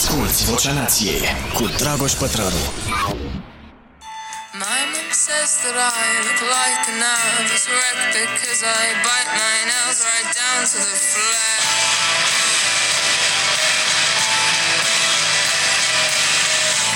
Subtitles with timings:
[0.00, 1.22] Asculți Vocea Nației
[1.54, 2.64] cu Dragoș Pătrălu.
[4.62, 9.98] My mom says that I look like a nervous wreck because I bite my nails
[10.08, 11.68] right down to the flesh.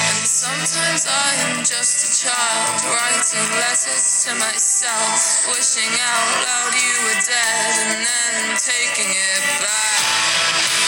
[0.07, 5.21] And sometimes I am just a child writing letters to myself,
[5.53, 8.43] wishing out loud you were dead and then
[8.73, 10.84] taking it back.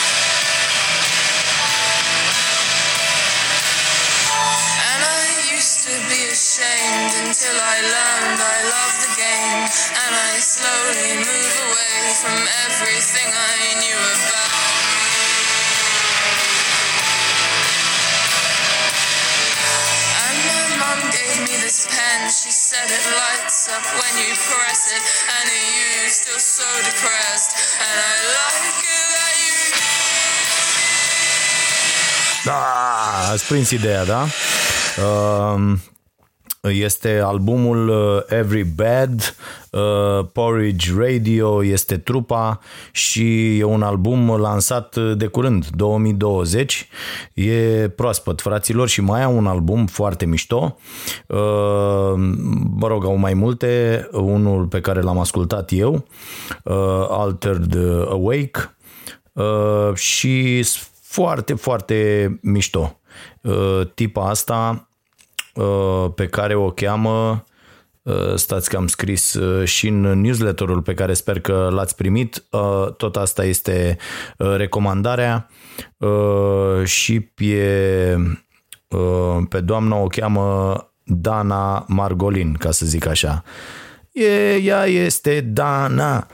[5.86, 9.62] To be ashamed until I learned I love the game.
[10.02, 14.66] And I slowly move away from everything I knew about.
[20.26, 22.34] And my mom gave me this pen.
[22.34, 25.02] She said it lights up when you press it.
[25.38, 27.78] And you still so depressed.
[27.78, 29.54] And I like it that you
[32.44, 34.26] Da, ați prins ideea, da?
[34.96, 35.78] Um,
[36.72, 39.36] Este albumul uh, Every Bad,
[39.70, 42.60] uh, Porridge Radio este trupa
[42.92, 46.88] și e un album lansat uh, de curând, 2020.
[47.34, 50.78] E proaspăt, fraților, și mai au un album foarte mișto.
[52.76, 54.08] Mă rog, au mai multe.
[54.12, 56.06] Unul pe care l-am ascultat eu,
[57.08, 57.76] Altered
[58.08, 58.76] Awake,
[59.94, 60.64] și
[61.02, 63.00] foarte, foarte mișto.
[63.94, 64.85] Tipa asta
[66.14, 67.44] pe care o cheamă
[68.34, 72.44] stați că am scris și în newsletterul pe care sper că l-ați primit,
[72.96, 73.96] tot asta este
[74.36, 75.48] recomandarea
[76.84, 78.16] și pe,
[79.48, 83.42] pe doamna o cheamă Dana Margolin, ca să zic așa.
[84.12, 86.26] E, ea este Dana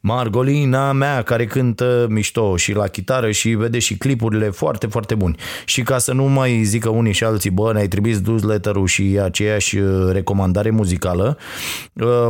[0.00, 5.36] Margolina mea care cântă mișto și la chitară și vede și clipurile foarte, foarte buni.
[5.64, 9.78] Și ca să nu mai zică unii și alții, bă, ne-ai trimis newsletter-ul și aceeași
[10.10, 11.38] recomandare muzicală,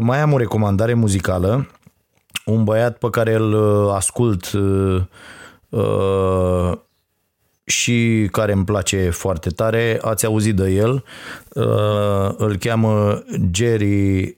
[0.01, 1.69] mai am o recomandare muzicală,
[2.45, 4.51] un băiat pe care îl ascult
[7.65, 11.05] și care îmi place foarte tare, ați auzit de el,
[12.37, 14.37] îl cheamă Jerry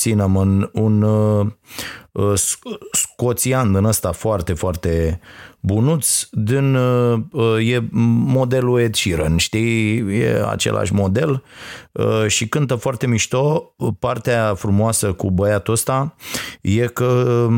[0.00, 1.06] Cinnamon, un
[2.92, 5.20] scoțian din ăsta foarte, foarte
[5.60, 6.74] bunuț, din,
[7.60, 7.88] e
[8.26, 11.42] modelul Ed Sheeran, știi, e același model
[12.26, 13.74] și cântă foarte mișto.
[13.98, 16.14] Partea frumoasă cu băiatul ăsta
[16.60, 17.48] e că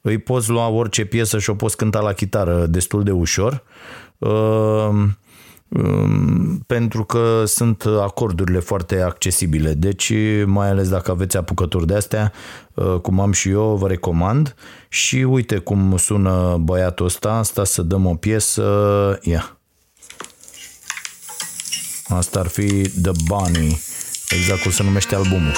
[0.00, 3.62] îi poți lua orice piesă și o poți cânta la chitară destul de ușor
[6.66, 9.72] pentru că sunt acordurile foarte accesibile.
[9.72, 10.12] Deci,
[10.44, 12.32] mai ales dacă aveți apucături de astea,
[13.02, 14.54] cum am și eu, vă recomand.
[14.88, 18.62] Și uite cum sună băiatul ăsta, asta să dăm o piesă,
[19.22, 19.58] ia.
[22.08, 23.80] Asta ar fi The Bunny,
[24.30, 25.52] exact cum se numește albumul.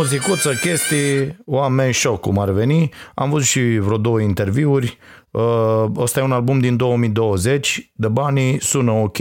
[0.00, 2.88] Muzicuță, chestii, oameni show cum ar veni.
[3.14, 4.98] Am văzut și vreo două interviuri.
[5.30, 7.92] Uh, ăsta e un album din 2020.
[8.00, 9.16] The Bunny sună ok.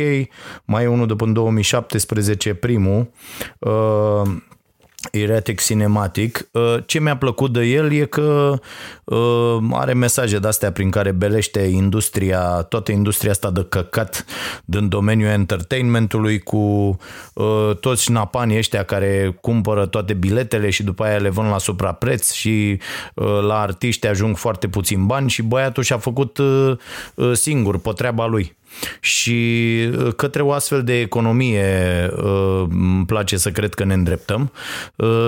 [0.65, 3.11] Mai e unul de până în 2017, primul.
[5.03, 6.49] Uh, Erratic Cinematic.
[6.51, 8.59] Uh, Ce mi-a plăcut de el e că
[9.03, 14.25] uh, are mesaje de-astea prin care belește industria, toată industria asta de căcat
[14.65, 16.57] din domeniul entertainmentului cu
[17.33, 22.31] uh, toți napanii ăștia care cumpără toate biletele și după aia le vând la suprapreț
[22.31, 22.79] și
[23.47, 26.39] la artiști ajung foarte puțin bani și băiatul și-a făcut
[27.33, 28.57] singur pe treaba lui
[28.99, 31.67] și către o astfel de economie
[32.69, 34.51] îmi place să cred că ne îndreptăm,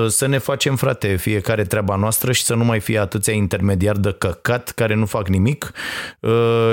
[0.08, 4.16] să ne facem, frate, fiecare treaba noastră și să nu mai fie atâția intermediari de
[4.18, 5.72] căcat care nu fac nimic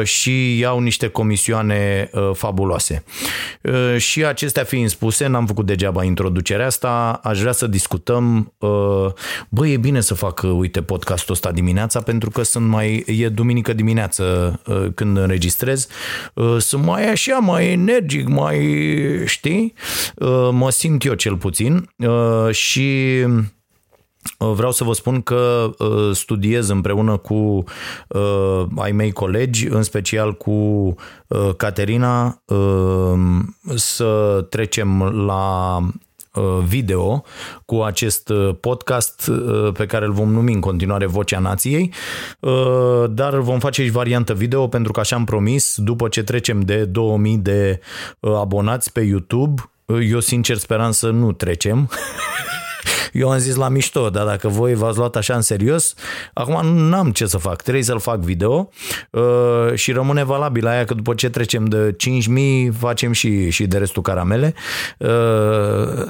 [0.02, 3.04] și iau niște comisioane fabuloase.
[3.96, 8.52] Și acestea fiind spuse, n-am făcut degeaba introducerea asta, aș vrea să discutăm,
[9.48, 13.72] bă, e bine să fac, uite, podcastul ăsta dimineața pentru că sunt mai, e duminică
[13.72, 14.60] dimineață
[14.94, 15.86] când înregistrez,
[16.58, 18.58] sunt mai așa, mai energic, mai,
[19.24, 19.74] știi?
[20.50, 21.90] Mă simt eu cel puțin
[22.50, 23.24] și
[24.38, 27.64] Uh, Vreau să vă spun că uh, studiez împreună cu
[28.08, 33.18] uh, ai mei colegi, în special cu uh, Caterina, uh,
[33.74, 35.88] să trecem la uh,
[36.64, 37.24] video
[37.64, 41.92] cu acest uh, podcast uh, pe care îl vom numi în continuare Vocea Nației,
[42.40, 46.60] uh, dar vom face și variantă video pentru că așa am promis, după ce trecem
[46.60, 47.80] de 2000 de
[48.20, 51.90] uh, abonați pe YouTube, uh, eu sincer speram să nu trecem,
[53.12, 55.94] Eu am zis la mișto, dar dacă voi v-ați luat așa în serios,
[56.32, 58.70] acum nu am ce să fac, trebuie să-l fac video
[59.10, 61.96] uh, și rămâne valabil aia că după ce trecem de
[62.68, 64.54] 5.000 facem și, și de restul caramele.
[64.98, 65.08] Uh,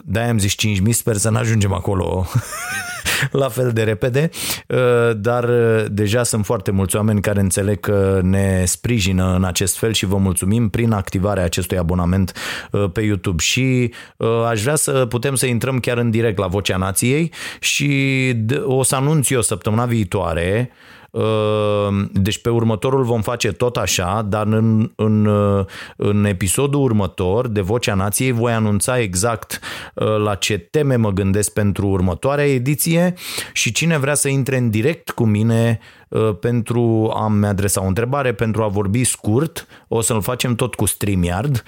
[0.05, 0.55] de-aia am zis
[0.87, 2.27] 5.000, sper să nu ajungem acolo
[3.31, 4.31] la fel de repede,
[4.67, 4.79] uh,
[5.17, 9.93] dar uh, deja sunt foarte mulți oameni care înțeleg că ne sprijină în acest fel
[9.93, 12.33] și vă mulțumim prin activarea acestui abonament
[12.71, 13.43] uh, pe YouTube.
[13.43, 13.93] Și
[14.49, 18.95] aș vrea să putem să intrăm chiar în direct la Vocea Nației și o să
[18.95, 20.71] anunț eu săptămâna viitoare
[22.13, 25.29] deci pe următorul vom face tot așa, dar în, în,
[25.97, 29.61] în episodul următor de Vocea Nației voi anunța exact
[30.25, 33.15] la ce teme mă gândesc pentru următoarea ediție
[33.53, 35.79] și cine vrea să intre în direct cu mine
[36.41, 41.63] pentru a-mi adresa o întrebare, pentru a vorbi scurt, o să-l facem tot cu StreamYard,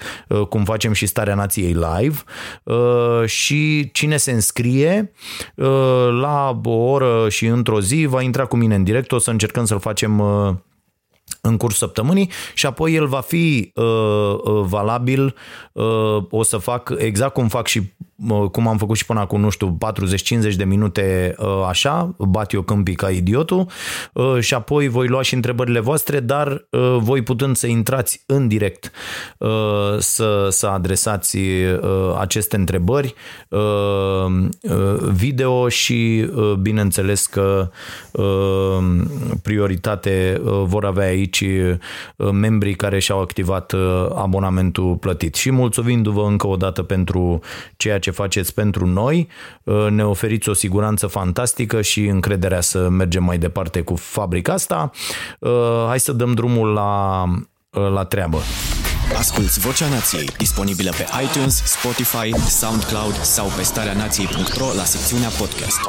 [0.49, 2.17] cum facem și Starea Nației live.
[3.25, 5.11] Și cine se înscrie
[6.21, 9.65] la o oră și într-o zi va intra cu mine în direct, o să încercăm
[9.65, 10.21] să-l facem
[11.41, 13.83] în curs săptămânii și apoi el va fi uh,
[14.43, 15.35] uh, valabil,
[15.71, 18.00] uh, o să fac exact cum fac și uh,
[18.51, 19.77] cum am făcut și până acum, nu știu,
[20.51, 23.67] 40-50 de minute uh, așa, bat eu câmpii ca idiotul
[24.13, 28.47] uh, și apoi voi lua și întrebările voastre, dar uh, voi putând să intrați în
[28.47, 28.91] direct
[29.37, 29.49] uh,
[29.97, 33.13] să, să adresați uh, aceste întrebări
[33.49, 33.59] uh,
[34.61, 37.69] uh, video și uh, bineînțeles că
[38.11, 38.77] uh,
[39.41, 41.43] prioritate uh, vor avea aici
[42.31, 43.73] membrii care și-au activat
[44.15, 45.35] abonamentul plătit.
[45.35, 47.39] Și mulțumindu-vă încă o dată pentru
[47.77, 49.27] ceea ce faceți pentru noi,
[49.89, 54.91] ne oferiți o siguranță fantastică și încrederea să mergem mai departe cu fabrica asta.
[55.87, 57.23] Hai să dăm drumul la,
[57.69, 58.37] la treabă.
[59.17, 65.79] Asculți Vocea Nației, disponibilă pe iTunes, Spotify, SoundCloud sau pe starea nației.ro la secțiunea podcast.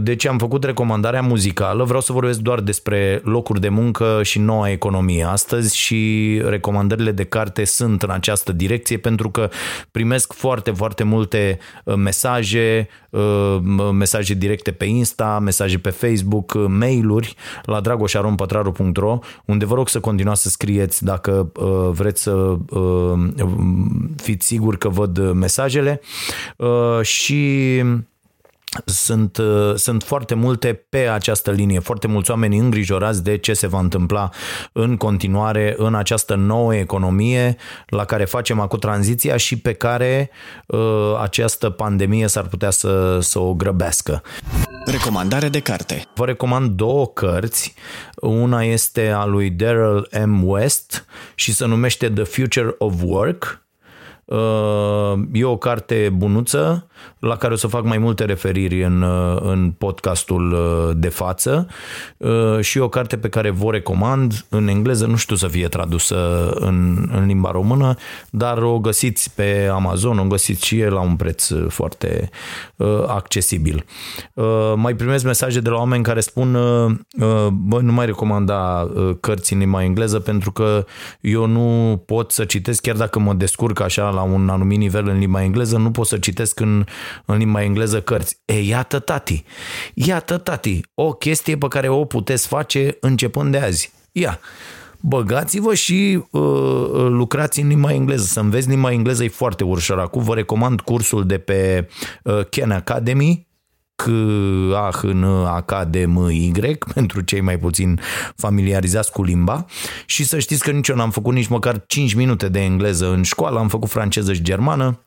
[0.00, 4.70] Deci am făcut recomandarea muzicală, vreau să vorbesc doar despre locuri de muncă și noua
[4.70, 9.48] economie astăzi și recomandările de carte sunt în această direcție pentru că
[9.90, 13.58] primesc foarte, foarte multe uh, mesaje, uh,
[13.92, 17.34] mesaje directe pe Insta, mesaje pe Facebook, uh, mail-uri
[17.64, 21.52] la dragoșarompătraru.ro unde vă rog să continuați să scrieți dacă
[21.90, 23.18] vreți vreți să uh,
[24.16, 26.00] fiți siguri că văd mesajele.
[26.56, 27.82] Uh, și
[28.84, 33.66] sunt, uh, sunt foarte multe pe această linie, foarte mulți oameni îngrijorați de ce se
[33.66, 34.30] va întâmpla
[34.72, 40.30] în continuare în această nouă economie la care facem acum tranziția și pe care
[40.66, 44.22] uh, această pandemie s-ar putea să, să o grăbească.
[44.84, 46.04] Recomandare de carte.
[46.14, 47.74] Vă recomand două cărți.
[48.16, 50.48] Una este a lui Daryl M.
[50.48, 51.04] West
[51.34, 53.62] și se numește The Future of Work.
[54.32, 56.86] Uh, e o carte bunuță
[57.18, 61.66] la care o să fac mai multe referiri în, uh, în podcastul uh, de față
[62.16, 66.50] uh, și o carte pe care vă recomand în engleză, nu știu să fie tradusă
[66.54, 67.94] în, în limba română,
[68.30, 72.30] dar o găsiți pe Amazon, o găsiți și e la un preț foarte
[73.06, 73.84] accesibil.
[74.76, 76.52] Mai primesc mesaje de la oameni care spun
[77.52, 78.88] bă, nu mai recomanda
[79.20, 80.84] cărți în limba engleză pentru că
[81.20, 85.18] eu nu pot să citesc, chiar dacă mă descurc așa la un anumit nivel în
[85.18, 86.84] limba engleză, nu pot să citesc în
[87.24, 88.36] în limba engleză cărți.
[88.44, 89.44] E, iată tati,
[89.94, 93.92] iată tati, o chestie pe care o puteți face începând de azi.
[94.12, 94.40] Ia,
[95.00, 96.42] băgați-vă și uh,
[97.08, 98.24] lucrați în limba engleză.
[98.24, 99.98] Să înveți limba engleză e foarte ușor.
[99.98, 101.88] Acum vă recomand cursul de pe
[102.22, 103.46] uh, Ken Academy,
[104.04, 104.08] c
[104.74, 106.50] a h n a k d m y
[106.94, 108.00] pentru cei mai puțin
[108.36, 109.66] familiarizați cu limba.
[110.06, 113.22] Și să știți că nici eu n-am făcut nici măcar 5 minute de engleză în
[113.22, 114.98] școală, am făcut franceză și germană,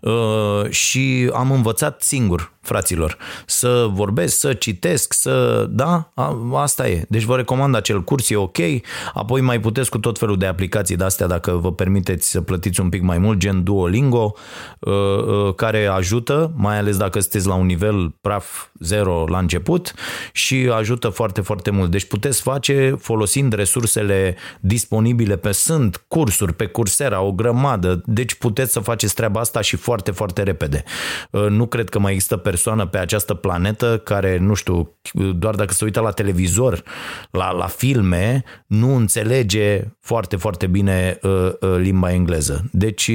[0.00, 5.66] Uh, și am învățat singur fraților, să vorbesc, să citesc, să...
[5.70, 6.12] Da,
[6.54, 7.04] asta e.
[7.08, 8.58] Deci vă recomand acel curs, e ok.
[9.14, 12.80] Apoi mai puteți cu tot felul de aplicații de astea, dacă vă permiteți să plătiți
[12.80, 14.34] un pic mai mult, gen Duolingo,
[14.78, 19.94] uh, uh, care ajută, mai ales dacă sunteți la un nivel praf zero la început
[20.32, 21.90] și ajută foarte, foarte mult.
[21.90, 28.02] Deci puteți face folosind resursele disponibile pe sunt cursuri, pe Coursera, o grămadă.
[28.06, 30.84] Deci puteți să faceți treaba asta și foarte, foarte repede.
[31.48, 34.96] Nu cred că mai există pe persoană pe această planetă care, nu știu,
[35.34, 36.82] doar dacă se uită la televizor,
[37.30, 41.30] la, la filme, nu înțelege foarte, foarte bine uh,
[41.60, 42.64] uh, limba engleză.
[42.72, 43.10] Deci,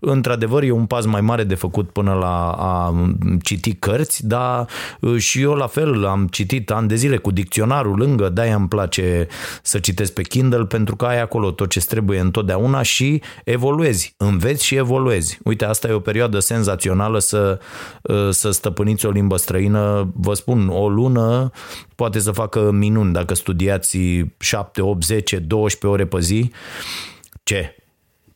[0.00, 2.94] într-adevăr, e un pas mai mare de făcut până la a
[3.42, 4.66] citi cărți, dar
[5.00, 8.68] uh, și eu la fel am citit ani de zile cu dicționarul lângă, de-aia îmi
[8.68, 9.26] place
[9.62, 14.64] să citesc pe Kindle pentru că ai acolo tot ce trebuie întotdeauna și evoluezi, înveți
[14.64, 15.38] și evoluezi.
[15.44, 17.58] Uite, asta e o perioadă senzațională să,
[18.02, 21.50] uh, să stăpâniți o limbă străină, vă spun, o lună
[21.94, 23.98] poate să facă minuni dacă studiați
[24.38, 26.52] 7, 8, 10, 12 ore pe zi.
[27.42, 27.76] Ce?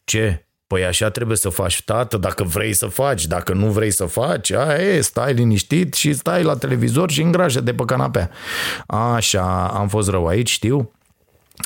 [0.04, 0.46] Ce?
[0.66, 4.50] Păi așa trebuie să faci, tată, dacă vrei să faci, dacă nu vrei să faci,
[4.50, 8.30] aia e, stai liniștit și stai la televizor și îngrașă de pe canapea.
[8.86, 10.90] Așa, am fost rău aici, știu.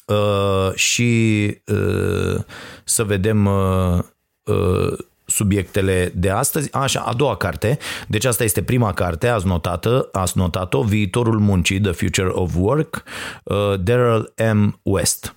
[0.07, 2.43] Uh, și uh,
[2.85, 3.99] să vedem uh,
[4.45, 4.99] uh,
[5.31, 6.73] subiectele de astăzi.
[6.73, 7.79] Așa, a doua carte.
[8.09, 13.03] Deci asta este prima carte, ați notat ați notat-o, Viitorul muncii, The Future of Work,
[13.45, 14.81] uh, Daryl M.
[14.83, 15.35] West.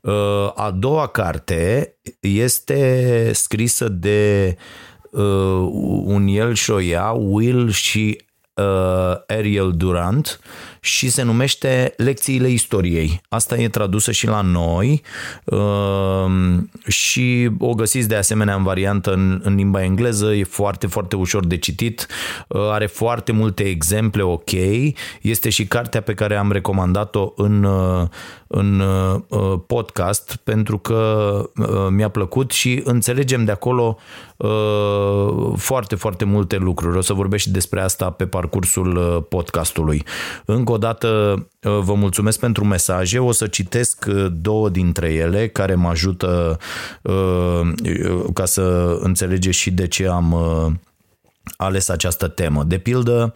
[0.00, 0.12] Uh,
[0.54, 4.56] a doua carte este scrisă de
[5.10, 5.68] uh,
[6.04, 8.24] un el și o ea, Will și
[8.56, 10.40] uh, Ariel Durant
[10.80, 13.20] și se numește Lecțiile istoriei.
[13.28, 15.02] Asta e tradusă și la noi
[15.44, 16.26] uh,
[16.86, 21.46] și o găsiți de asemenea în variantă în, în limba engleză, e foarte, foarte ușor
[21.46, 22.06] de citit,
[22.48, 24.50] uh, are foarte multe exemple ok,
[25.20, 28.08] este și cartea pe care am recomandat-o în, uh,
[28.46, 33.96] în uh, podcast pentru că uh, mi-a plăcut și înțelegem de acolo
[34.36, 36.96] uh, foarte, foarte multe lucruri.
[36.96, 40.04] O să vorbesc și despre asta pe parcursul uh, podcastului.
[40.44, 41.08] Încă o dată
[41.62, 43.18] uh, vă mulțumesc pentru mesaje.
[43.18, 46.58] O să citesc uh, două dintre ele care mă ajută
[47.02, 47.60] uh,
[48.34, 50.34] ca să înțelegeți și de ce am
[51.56, 52.64] ales această temă.
[52.64, 53.34] De pildă,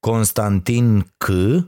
[0.00, 1.62] Constantin C uh,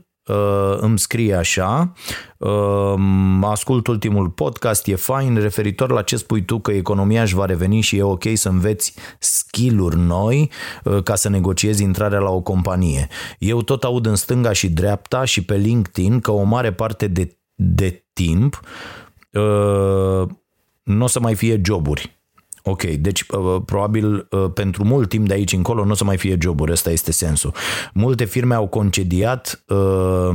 [0.79, 1.91] îmi scrie așa,
[2.37, 2.93] uh,
[3.41, 7.81] ascult ultimul podcast, e fain, referitor la ce spui tu că economia își va reveni
[7.81, 10.51] și e ok să înveți skill-uri noi
[10.83, 13.07] uh, ca să negociezi intrarea la o companie.
[13.39, 17.37] Eu tot aud în stânga și dreapta și pe LinkedIn că o mare parte de,
[17.55, 18.59] de timp
[19.31, 20.27] uh,
[20.83, 22.14] nu o să mai fie joburi
[22.67, 26.17] Ok, deci uh, probabil uh, pentru mult timp de aici încolo nu o să mai
[26.17, 27.53] fie joburi, ăsta este sensul.
[27.93, 30.29] Multe firme au concediat, uh,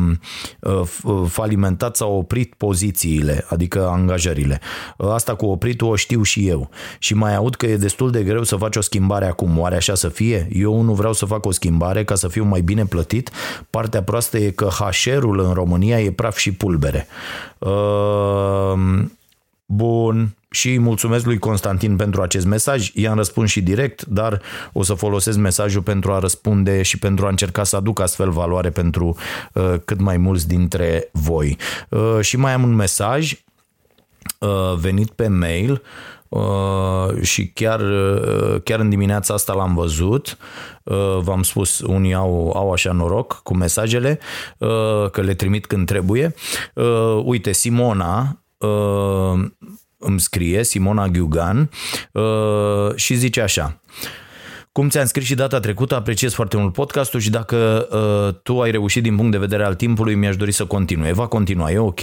[1.27, 4.61] falimentat sau oprit pozițiile, adică angajările.
[4.97, 6.71] Asta cu opritul o știu și eu.
[6.99, 9.59] Și mai aud că e destul de greu să faci o schimbare acum.
[9.59, 10.49] Oare așa să fie?
[10.53, 13.31] Eu nu vreau să fac o schimbare ca să fiu mai bine plătit.
[13.71, 17.07] Partea proastă e că HR-ul în România e praf și pulbere.
[19.67, 22.91] Bun, și mulțumesc lui Constantin pentru acest mesaj.
[22.95, 24.41] I-am răspuns și direct, dar
[24.73, 28.71] o să folosesc mesajul pentru a răspunde și pentru a încerca să aduc astfel valoare
[28.71, 29.17] pentru
[29.53, 31.57] uh, cât mai mulți dintre voi.
[31.89, 33.33] Uh, și mai am un mesaj
[34.39, 35.83] uh, venit pe mail
[36.31, 40.37] Uh, și chiar, uh, chiar în dimineața asta l-am văzut.
[40.83, 44.19] Uh, v-am spus, unii au, au așa noroc cu mesajele,
[44.59, 46.35] uh, că le trimit când trebuie.
[46.75, 49.45] Uh, uite, Simona uh,
[50.01, 51.71] îmi scrie, Simona Ghiugan,
[52.13, 53.81] uh, și zice așa.
[54.73, 58.71] Cum ți-am scris și data trecută, apreciez foarte mult podcastul și dacă uh, tu ai
[58.71, 61.13] reușit din punct de vedere al timpului, mi-aș dori să continue.
[61.13, 62.01] Va continua, e ok?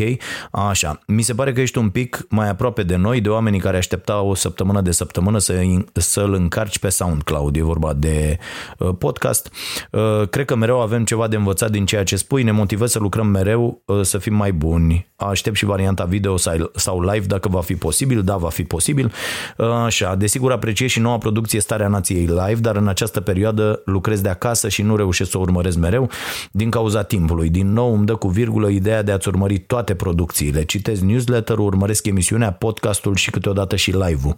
[0.51, 0.99] Așa.
[1.05, 4.29] Mi se pare că ești un pic mai aproape de noi, de oamenii care așteptau
[4.29, 7.55] o săptămână de săptămână să, să-l încarci pe SoundCloud.
[7.55, 8.37] E vorba de
[8.77, 9.51] uh, podcast.
[9.91, 12.43] Uh, cred că mereu avem ceva de învățat din ceea ce spui.
[12.43, 15.11] Ne motivezi să lucrăm mereu, uh, să fim mai buni.
[15.15, 16.37] Aștept și varianta video
[16.75, 18.23] sau live dacă va fi posibil.
[18.23, 19.11] Da, va fi posibil.
[19.57, 20.15] Uh, așa.
[20.15, 24.29] Desigur, apreciez și noua producție Starea Nației Live live, dar în această perioadă lucrez de
[24.29, 26.09] acasă și nu reușesc să o urmăresc mereu
[26.51, 27.49] din cauza timpului.
[27.49, 30.63] Din nou îmi dă cu virgulă ideea de a-ți urmări toate producțiile.
[30.63, 34.35] Citez newsletter-ul, urmăresc emisiunea, podcastul și câteodată și live-ul.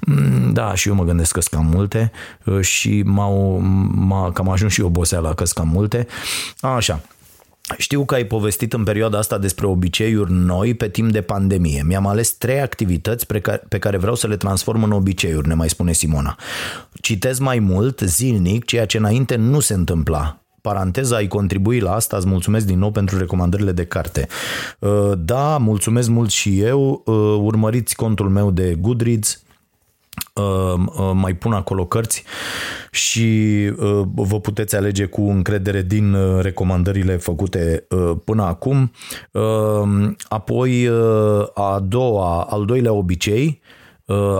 [0.00, 2.12] Mm, da, și eu mă gândesc că sunt cam multe
[2.44, 3.58] uh, și m-au,
[3.94, 6.06] m-a, cam ajuns și oboseala că sunt cam multe.
[6.60, 7.00] Așa.
[7.76, 11.82] Știu că ai povestit în perioada asta despre obiceiuri noi pe timp de pandemie.
[11.86, 15.54] Mi-am ales trei activități pe care, pe care vreau să le transform în obiceiuri, ne
[15.54, 16.36] mai spune Simona.
[17.00, 22.16] Citez mai mult, zilnic, ceea ce înainte nu se întâmpla paranteza, ai contribui la asta,
[22.16, 24.26] îți mulțumesc din nou pentru recomandările de carte.
[24.78, 29.45] Uh, da, mulțumesc mult și eu, uh, urmăriți contul meu de Goodreads, uh,
[31.14, 32.24] mai pun acolo cărți
[32.90, 33.28] și
[33.76, 38.90] uh, vă puteți alege cu încredere din uh, recomandările făcute uh, până acum.
[40.28, 40.90] Apoi,
[41.54, 43.75] a doua, al doilea obicei, uh,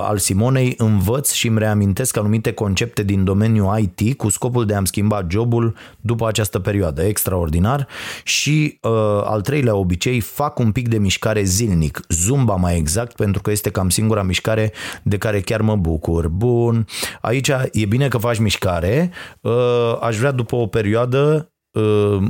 [0.01, 4.87] al Simonei, învăț și îmi reamintesc anumite concepte din domeniul IT cu scopul de a-mi
[4.87, 7.03] schimba jobul după această perioadă.
[7.03, 7.87] Extraordinar.
[8.25, 8.91] Și uh,
[9.25, 13.71] al treilea obicei, fac un pic de mișcare zilnic, zumba mai exact, pentru că este
[13.71, 16.29] cam singura mișcare de care chiar mă bucur.
[16.29, 16.87] Bun,
[17.21, 21.56] aici e bine că faci mișcare, uh, aș vrea după o perioadă Uh,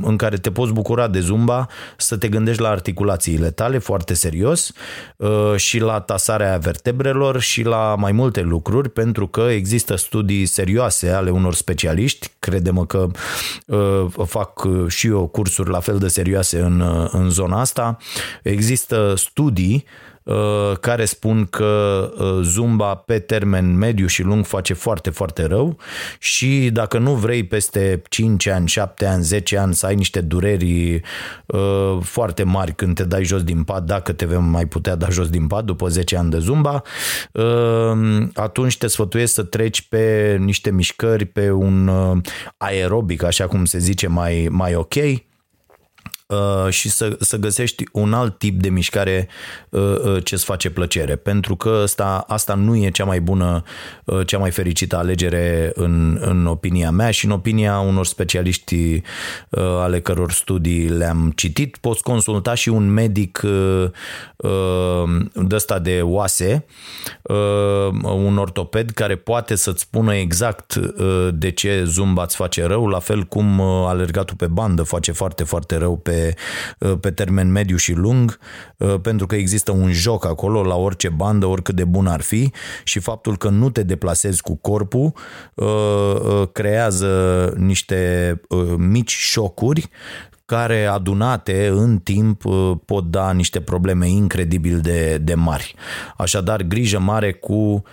[0.01, 4.71] în care te poți bucura de zumba, să te gândești la articulațiile tale foarte serios
[5.17, 11.09] uh, și la tasarea vertebrelor și la mai multe lucruri, pentru că există studii serioase
[11.09, 13.07] ale unor specialiști, credem că
[13.65, 17.97] uh, fac și eu cursuri la fel de serioase în, în zona asta,
[18.43, 20.16] există studii Uh,
[20.79, 25.77] care spun că uh, zumba pe termen mediu și lung face foarte, foarte rău
[26.19, 31.01] și dacă nu vrei peste 5 ani, 7 ani, 10 ani să ai niște dureri
[31.45, 35.09] uh, foarte mari când te dai jos din pat, dacă te vei mai putea da
[35.09, 36.81] jos din pat după 10 ani de zumba,
[38.33, 41.91] atunci te sfătuiesc să treci pe niște mișcări, pe un
[42.57, 44.93] aerobic, așa cum se zice, mai, mai ok,
[46.27, 49.27] Uh, și să, să găsești un alt tip de mișcare
[49.69, 51.15] uh, uh, ce îți face plăcere.
[51.15, 53.63] Pentru că asta, asta nu e cea mai bună,
[54.25, 59.01] cea mai fericită alegere în, în opinia mea și în opinia unor specialiști
[59.55, 61.77] ale căror studii le-am citit.
[61.77, 63.41] Poți consulta și un medic
[65.33, 66.65] de ăsta de oase,
[68.01, 70.75] un ortoped care poate să-ți spună exact
[71.33, 75.77] de ce zumba îți face rău, la fel cum alergatul pe bandă face foarte, foarte
[75.77, 76.16] rău pe
[77.01, 78.39] pe, termen mediu și lung,
[78.77, 82.51] uh, pentru că există un joc acolo la orice bandă, oricât de bun ar fi
[82.83, 85.13] și faptul că nu te deplasezi cu corpul
[85.53, 88.41] uh, uh, creează niște
[88.77, 89.89] mici șocuri
[90.45, 92.43] care adunate în timp
[92.85, 95.75] pot da niște probleme incredibil de, de mari.
[96.17, 97.83] Așadar, grijă mare cu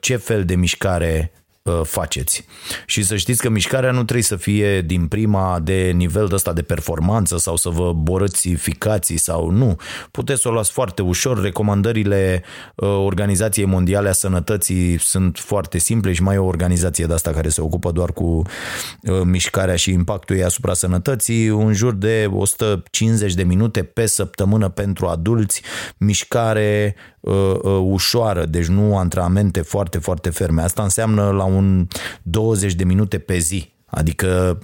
[0.00, 1.41] ce fel de mișcare Uh,
[1.82, 2.44] faceți.
[2.86, 6.52] Și să știți că mișcarea nu trebuie să fie din prima de nivel de ăsta
[6.52, 9.76] de performanță sau să vă borăți ficații sau nu.
[10.10, 11.42] Puteți să o luați foarte ușor.
[11.42, 12.42] Recomandările
[12.74, 17.30] uh, Organizației Mondiale a Sănătății sunt foarte simple și mai e o organizație de asta
[17.30, 21.50] care se ocupă doar cu uh, mișcarea și impactul ei asupra sănătății.
[21.50, 25.62] Un jur de 150 de minute pe săptămână pentru adulți,
[25.98, 30.62] mișcare uh, uh, ușoară, deci nu antrenamente foarte, foarte ferme.
[30.62, 31.88] Asta înseamnă la un
[32.22, 33.72] 20 de minute pe zi.
[33.94, 34.58] Adică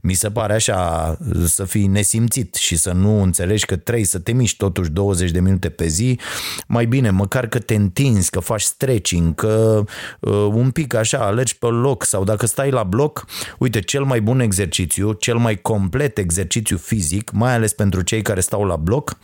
[0.00, 4.32] mi se pare așa să fii nesimțit și să nu înțelegi că trebuie să te
[4.32, 6.18] miști totuși 20 de minute pe zi,
[6.66, 9.84] mai bine măcar că te întinzi, că faci stretching, că
[10.20, 13.24] uh, un pic așa alergi pe loc sau dacă stai la bloc,
[13.58, 18.40] uite, cel mai bun exercițiu, cel mai complet exercițiu fizic, mai ales pentru cei care
[18.40, 19.18] stau la bloc,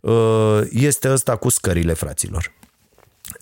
[0.00, 2.52] uh, este ăsta cu scările, fraților.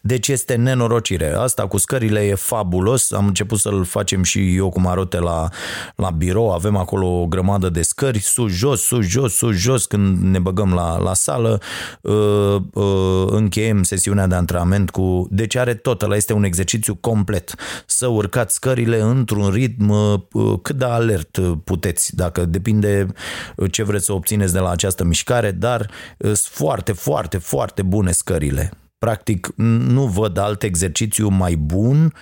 [0.02, 1.32] Deci este nenorocire.
[1.36, 3.12] Asta cu scările e fabulos.
[3.12, 5.48] Am început să-l facem și eu cu Marote la,
[5.96, 6.52] la birou.
[6.52, 9.86] Avem acolo o grămadă de scări, sus, jos, sus, jos, sus, jos.
[9.86, 11.60] Când ne băgăm la, la sală,
[12.00, 15.28] uh, uh, încheiem sesiunea de antrenament cu...
[15.30, 16.02] Deci are tot.
[16.02, 17.54] Ăla este un exercițiu complet.
[17.86, 23.06] Să urcați scările într-un ritm uh, cât de alert puteți, dacă depinde
[23.70, 28.70] ce vreți să obțineți de la această mișcare, dar sunt foarte, foarte, foarte bune scările.
[29.00, 29.52] Practic,
[29.88, 32.12] nu văd alt exercițiu mai bun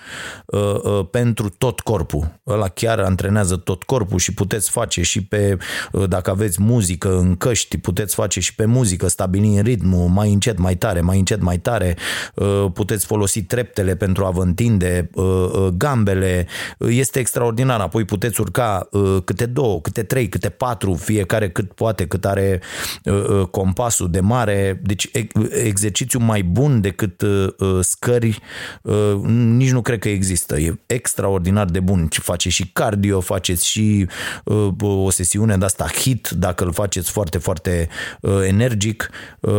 [0.45, 2.39] uh, uh, pentru tot corpul.
[2.47, 5.57] Ăla chiar antrenează tot corpul și puteți face și pe,
[5.91, 10.57] uh, dacă aveți muzică în căști, puteți face și pe muzică, stabili ritmul mai încet,
[10.57, 11.97] mai tare, mai încet, mai tare.
[12.35, 16.47] Uh, puteți folosi treptele pentru a vă întinde uh, uh, gambele.
[16.77, 17.79] Este extraordinar.
[17.79, 22.61] Apoi puteți urca uh, câte două, câte trei, câte patru, fiecare cât poate, cât are
[23.03, 24.81] uh, uh compasul de mare.
[24.83, 25.11] Deci
[25.63, 28.39] exercițiu mai bun bun decât uh, uh, scări,
[28.81, 30.59] uh, nici nu cred că există.
[30.59, 32.07] E extraordinar de bun.
[32.11, 34.07] Face și cardio, faceți și
[34.43, 37.89] uh, o sesiune de asta hit, dacă îl faceți foarte, foarte
[38.21, 39.51] uh, energic uh,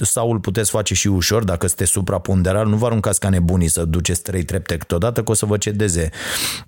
[0.00, 3.84] sau îl puteți face și ușor, dacă sunteți supraponderal, nu vă aruncați ca nebunii să
[3.84, 6.10] duceți trei trepte câteodată, că o să vă cedeze.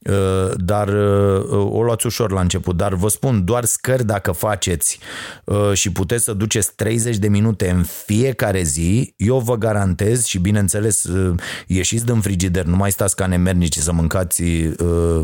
[0.01, 0.15] Uh,
[0.57, 4.99] dar uh, o luați ușor la început, dar vă spun, doar scări dacă faceți
[5.45, 10.39] uh, și puteți să duceți 30 de minute în fiecare zi, eu vă garantez și
[10.39, 11.35] bineînțeles uh,
[11.67, 15.23] ieșiți din frigider, nu mai stați ca nemernici să mâncați uh,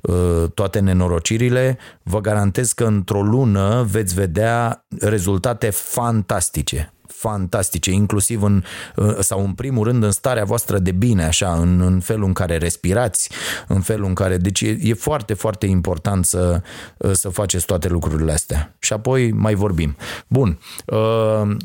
[0.00, 6.92] uh, toate nenorocirile, vă garantez că într-o lună veți vedea rezultate fantastice
[7.22, 8.62] fantastice, inclusiv în,
[8.96, 12.32] uh, sau în primul rând în starea voastră de bine, așa, în, în felul în
[12.32, 13.30] care respirați,
[13.68, 16.60] în felul în care, deci e, e foarte, foarte important să,
[16.96, 18.74] uh, să faceți toate lucrurile astea.
[18.78, 19.96] Și apoi mai vorbim.
[20.26, 20.58] Bun,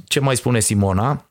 [0.06, 1.27] ce mai spune Simona?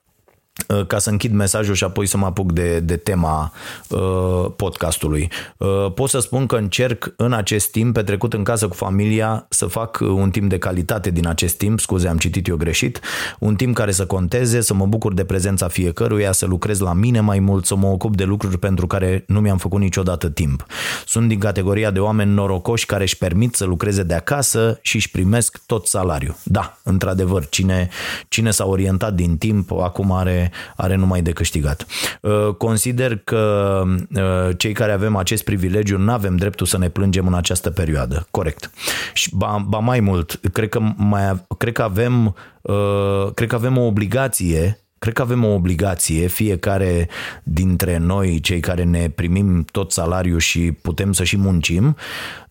[0.69, 3.53] Uh, ca să închid mesajul și apoi să mă apuc de, de tema
[3.88, 5.31] uh, podcastului.
[5.57, 9.66] Uh, pot să spun că încerc în acest timp petrecut în casă cu familia să
[9.66, 13.01] fac un timp de calitate din acest timp, scuze, am citit eu greșit,
[13.38, 17.21] un timp care să conteze, să mă bucur de prezența fiecăruia, să lucrez la mine
[17.21, 20.66] mai mult, să mă ocup de lucruri pentru care nu mi-am făcut niciodată timp.
[21.07, 25.11] Sunt din categoria de oameni norocoși care își permit să lucreze de acasă și își
[25.11, 26.37] primesc tot salariul.
[26.42, 27.88] Da, într-adevăr, cine,
[28.29, 30.46] cine s-a orientat din timp acum are
[30.77, 31.87] are, numai de câștigat.
[32.21, 33.83] Uh, consider că
[34.15, 38.27] uh, cei care avem acest privilegiu nu avem dreptul să ne plângem în această perioadă.
[38.31, 38.71] Corect.
[39.13, 43.77] Și ba, ba mai mult, cred că, mai, cred că avem uh, cred că avem
[43.79, 47.09] o obligație Cred că avem o obligație, fiecare
[47.43, 51.97] dintre noi, cei care ne primim tot salariul și putem să și muncim,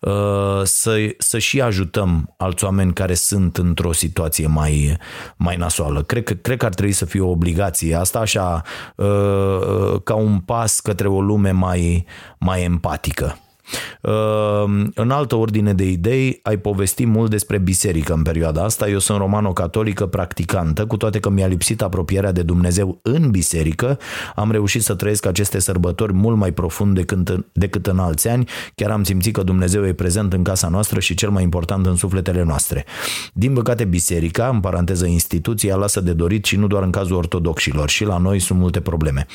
[0.00, 4.96] uh, să, să și ajutăm alți oameni care sunt într-o situație mai,
[5.36, 6.02] mai nasoală.
[6.02, 7.94] Cred că, cred că ar trebui să fie o obligație.
[7.94, 8.62] Asta așa
[8.96, 12.06] uh, ca un pas către o lume mai,
[12.38, 13.38] mai empatică.
[14.02, 18.88] Ehm, în altă ordine de idei, ai povesti mult despre biserică în perioada asta.
[18.88, 23.98] Eu sunt romano-catolică practicantă, cu toate că mi-a lipsit apropierea de Dumnezeu în biserică,
[24.34, 28.48] am reușit să trăiesc aceste sărbători mult mai profund decât, decât în alți ani.
[28.74, 31.96] Chiar am simțit că Dumnezeu e prezent în casa noastră și cel mai important în
[31.96, 32.84] sufletele noastre.
[33.32, 37.88] Din păcate, biserica, în paranteză instituția, lasă de dorit și nu doar în cazul ortodoxilor.
[37.88, 39.26] Și la noi sunt multe probleme.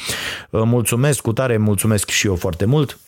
[0.51, 2.99] Mulțumesc cu tare, mulțumesc și eu foarte mult.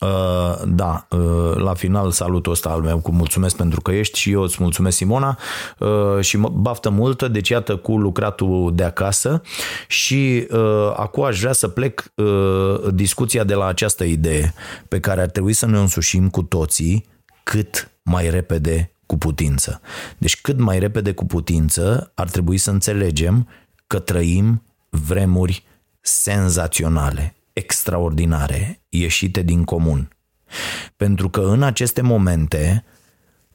[0.00, 4.30] Uh, da, uh, la final salutul ăsta al meu cu mulțumesc pentru că ești și
[4.30, 5.38] eu îți mulțumesc Simona.
[5.78, 9.42] Uh, și mă baftă multă, deci iată cu lucratul de acasă.
[9.88, 10.48] Și
[10.96, 12.12] acum aș vrea să plec
[12.92, 14.54] discuția de la această idee
[14.88, 17.06] pe care ar trebui să ne însușim cu toții
[17.42, 19.80] cât mai repede cu putință.
[20.18, 23.48] Deci cât mai repede cu putință ar trebui să înțelegem
[23.86, 25.64] că trăim vremuri
[26.00, 30.08] senzaționale extraordinare, ieșite din comun.
[30.96, 32.84] Pentru că în aceste momente,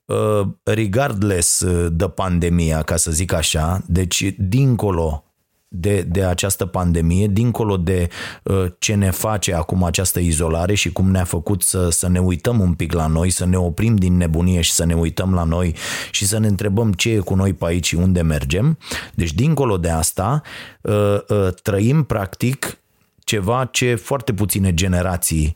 [0.05, 5.23] uh, regardless de pandemia, ca să zic așa, deci dincolo
[5.71, 8.07] de, de această pandemie, dincolo de
[8.43, 12.59] uh, ce ne face acum această izolare și cum ne-a făcut să, să ne uităm
[12.59, 15.75] un pic la noi, să ne oprim din nebunie și să ne uităm la noi
[16.11, 18.77] și să ne întrebăm ce e cu noi pe aici și unde mergem.
[19.13, 20.41] Deci, dincolo de asta,
[20.81, 22.79] uh, trăim practic
[23.29, 25.55] ceva ce foarte puține generații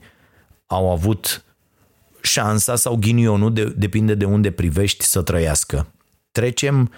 [0.66, 1.46] au avut
[2.22, 5.88] șansa sau ghinionul, de, depinde de unde privești, să trăiască.
[6.32, 6.92] Trecem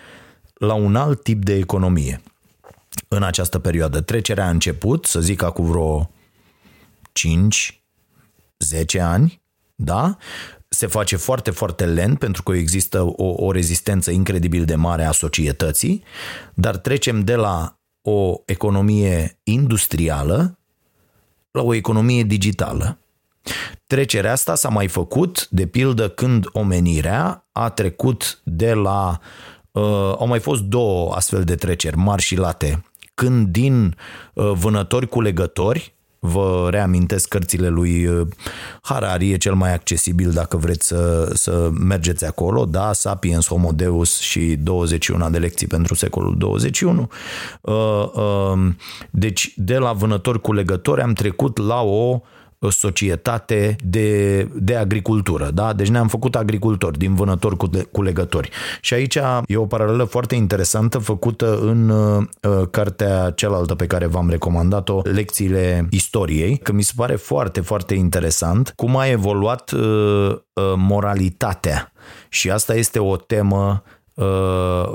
[0.54, 2.22] la un alt tip de economie
[3.08, 4.02] în această perioadă.
[4.02, 6.12] Trecerea a început, să zic, acum vreo
[7.12, 7.84] 5,
[8.58, 9.42] 10 ani,
[9.76, 10.18] da?
[10.68, 15.12] Se face foarte, foarte lent pentru că există o, o rezistență incredibil de mare a
[15.12, 16.04] societății,
[16.54, 20.60] dar trecem de la o economie industrială
[21.56, 23.00] la o economie digitală.
[23.88, 29.20] Trecerea asta s-a mai făcut, de pildă, când omenirea a trecut de la.
[29.72, 29.84] Uh,
[30.18, 32.84] au mai fost două astfel de treceri, mari și late.
[33.14, 33.96] Când din
[34.34, 38.28] uh, vânători cu legători, Vă reamintesc cărțile lui uh,
[38.82, 44.20] Harari, e cel mai accesibil dacă vreți să, să mergeți acolo, da, Sapiens, Homo Deus
[44.20, 47.10] și 21 de lecții pentru secolul 21.
[47.62, 47.74] Uh,
[48.14, 48.74] uh,
[49.12, 52.22] deci de la vânători cu legători am trecut la o
[52.70, 55.50] societate de, de agricultură.
[55.54, 55.74] Da?
[55.74, 58.50] Deci ne-am făcut agricultori, din vânători cu, cu legători.
[58.82, 62.28] Și aici e o paralelă foarte interesantă făcută în uh,
[62.72, 68.74] cartea cealaltă pe care v-am recomandat-o, Lecțiile istoriei, că mi se pare foarte, foarte interesant
[68.76, 71.92] cum a evoluat uh, uh, moralitatea.
[72.30, 73.95] Și asta este o temă Uh,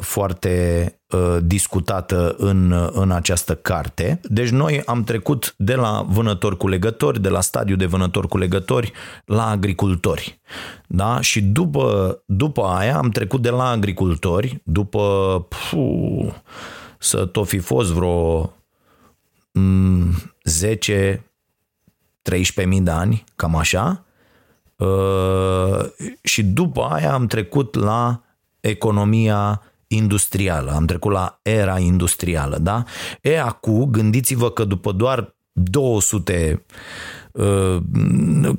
[0.00, 4.20] foarte uh, discutată în, în această carte.
[4.22, 8.38] Deci noi am trecut de la vânători cu legători, de la stadiu de vânători cu
[8.38, 8.92] legători,
[9.24, 10.40] la agricultori.
[10.86, 11.20] Da?
[11.20, 16.34] Și după, după aia am trecut de la agricultori, după puh,
[16.98, 18.52] să tot fi fost vreo
[20.44, 21.24] 10
[22.22, 24.04] 13.000 de ani, cam așa,
[24.76, 25.84] uh,
[26.22, 28.22] și după aia am trecut la
[28.60, 32.84] economia industrială, am trecut la era industrială, da?
[33.22, 36.64] E, acum, gândiți-vă că după doar 200
[37.32, 37.76] uh,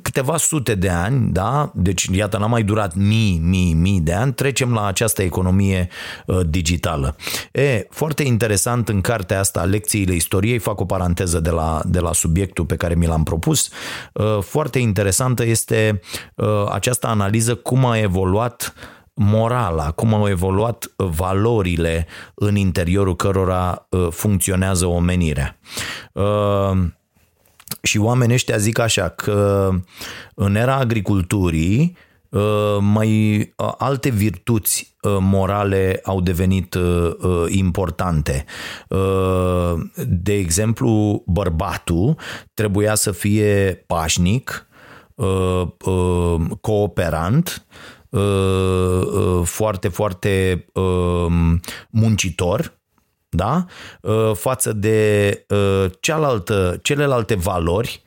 [0.02, 1.72] câteva sute de ani, da?
[1.74, 5.88] Deci, iată, n-a mai durat mii, mii, mii de ani, trecem la această economie
[6.26, 7.16] uh, digitală.
[7.52, 12.12] E, foarte interesant în cartea asta, lecțiile istoriei, fac o paranteză de la, de la
[12.12, 13.70] subiectul pe care mi l-am propus,
[14.12, 16.00] uh, foarte interesantă este
[16.72, 18.74] această analiză cum a evoluat
[19.14, 25.58] morala, cum au evoluat valorile în interiorul cărora uh, funcționează omenirea.
[26.12, 26.78] Uh,
[27.82, 29.70] și oamenii ăștia zic așa că
[30.34, 31.96] în era agriculturii
[32.28, 36.76] uh, mai alte virtuți morale au devenit
[37.48, 38.44] importante.
[40.06, 42.16] De exemplu, bărbatul
[42.54, 44.66] trebuia să fie pașnic,
[46.60, 48.01] cooperant, Uh, uh,
[49.44, 52.78] foarte, foarte um, muncitor,
[53.28, 53.64] da?
[54.00, 55.46] Uh, față de
[56.00, 58.02] cealaltă, celelalte valori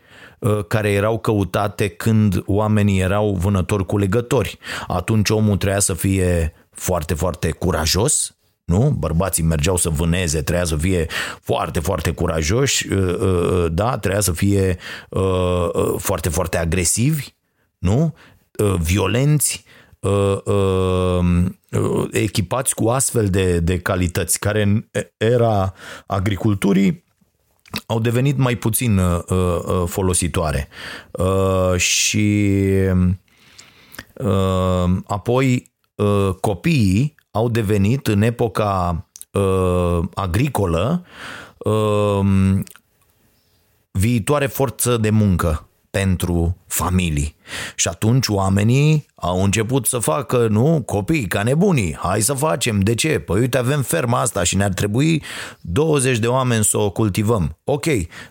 [0.67, 4.59] care erau căutate când oamenii erau vânători cu legători.
[4.87, 8.95] Atunci omul trebuia să fie foarte, foarte curajos, nu?
[8.99, 11.05] Bărbații mergeau să vâneze, trebuia să fie
[11.41, 12.87] foarte, foarte curajoși,
[13.71, 13.97] da?
[13.97, 14.77] Trebuia să fie
[15.97, 17.35] foarte, foarte agresivi,
[17.77, 18.15] nu?
[18.79, 19.63] Violenți,
[20.05, 20.37] uh,
[21.71, 24.85] uh, echipați cu astfel de, de calități, care în
[25.17, 25.73] era
[26.05, 27.03] agriculturii
[27.85, 30.67] au devenit mai puțin uh, uh, folositoare.
[31.11, 32.67] Uh, și
[34.13, 41.05] uh, apoi uh, copiii au devenit în epoca uh, agricolă
[41.57, 42.19] uh,
[43.91, 47.35] viitoare forță de muncă pentru familii.
[47.75, 52.95] Și atunci oamenii au început să facă, nu, copii ca nebunii, hai să facem, de
[52.95, 53.19] ce?
[53.19, 55.23] Păi uite avem ferma asta și ne-ar trebui
[55.61, 57.57] 20 de oameni să o cultivăm.
[57.63, 57.85] Ok,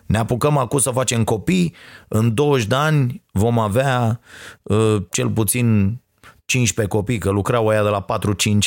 [0.05, 1.75] ne apucăm acum să facem copii,
[2.07, 4.19] în 20 de ani vom avea
[4.63, 5.97] uh, cel puțin
[6.45, 8.05] 15 copii, că lucrau aia de la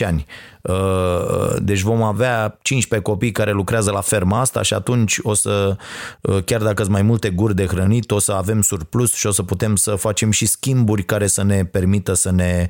[0.02, 0.26] 4-5 ani.
[0.68, 5.76] Uh, deci vom avea 15 copii care lucrează la ferma asta și atunci o să,
[6.20, 9.30] uh, chiar dacă sunt mai multe guri de hrănit, o să avem surplus și o
[9.30, 12.66] să putem să facem și schimburi care să ne permită să ne,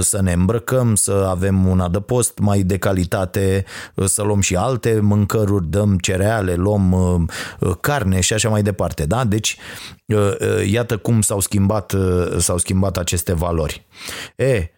[0.00, 4.98] să ne îmbrăcăm, să avem un adăpost mai de calitate, uh, să luăm și alte
[5.02, 6.92] mâncăruri, dăm cereale, luăm
[7.80, 9.06] carne și așa mai departe.
[9.06, 9.24] Da?
[9.24, 9.56] Deci,
[10.66, 11.94] iată cum s-au schimbat,
[12.38, 13.86] s-au schimbat aceste valori.
[14.36, 14.73] E,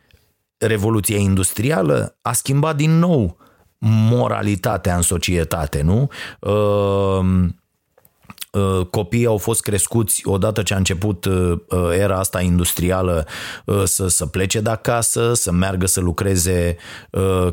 [0.59, 3.37] Revoluția industrială a schimbat din nou
[3.79, 6.09] moralitatea în societate, nu?
[6.41, 7.49] Uh,
[8.53, 11.59] uh, copiii au fost crescuți odată ce a început uh,
[11.93, 13.27] era asta industrială
[13.85, 16.77] să, să plece de acasă, să meargă să lucreze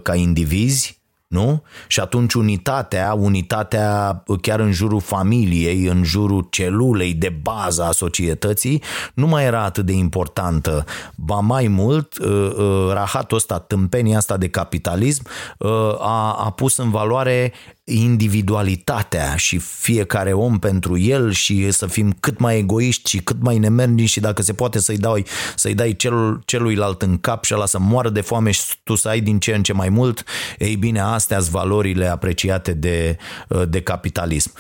[0.02, 1.03] ca indivizi,
[1.34, 1.64] nu?
[1.88, 8.84] Și atunci unitatea, unitatea chiar în jurul familiei, în jurul celulei de bază a societății,
[9.14, 10.86] nu mai era atât de importantă.
[11.16, 15.24] Ba mai mult, uh, uh, rahatul ăsta, tâmpenia asta de capitalism
[15.58, 15.70] uh,
[16.00, 17.54] a, a pus în valoare
[17.86, 23.58] individualitatea și fiecare om pentru el și să fim cât mai egoiști și cât mai
[23.58, 27.66] nemernici și dacă se poate să-i dai, să-i dai celul, celuilalt în cap și ăla
[27.66, 30.24] să moară de foame și tu să ai din ce în ce mai mult,
[30.58, 33.18] ei bine, astea sunt valorile apreciate de,
[33.68, 34.52] de capitalism.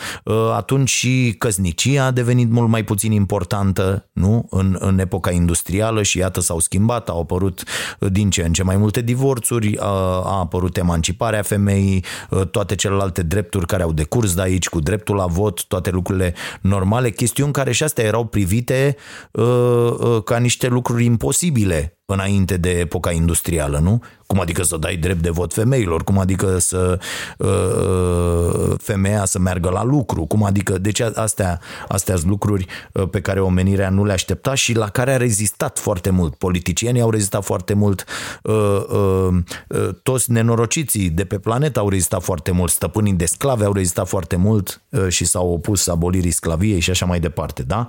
[0.54, 4.48] Atunci și căsnicia a devenit mult mai puțin importantă nu?
[4.50, 7.64] În, în epoca industrială și iată s-au schimbat, au apărut
[8.00, 9.86] din ce în ce mai multe divorțuri, a,
[10.26, 12.04] a apărut emanciparea femeii,
[12.52, 16.34] toate celelalte alte drepturi care au decurs de aici, cu dreptul la vot, toate lucrurile
[16.62, 18.96] normale, chestiuni care și astea erau privite
[19.32, 24.02] uh, uh, ca niște lucruri imposibile înainte de epoca industrială, nu?
[24.34, 26.04] Cum adică să dai drept de vot femeilor?
[26.04, 27.00] Cum adică să
[27.38, 30.26] uh, femeia să meargă la lucru?
[30.26, 34.74] Cum adică, deci astea, astea sunt lucruri uh, pe care omenirea nu le aștepta și
[34.74, 36.36] la care a rezistat foarte mult.
[36.36, 38.06] Politicienii au rezistat foarte mult,
[38.44, 38.54] uh,
[38.90, 39.28] uh,
[39.68, 44.08] uh, toți nenorociții de pe planetă au rezistat foarte mult, stăpânii de sclave au rezistat
[44.08, 47.88] foarte mult uh, și s-au opus abolirii sclaviei și așa mai departe, da?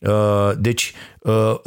[0.00, 1.13] Uh, deci, uh,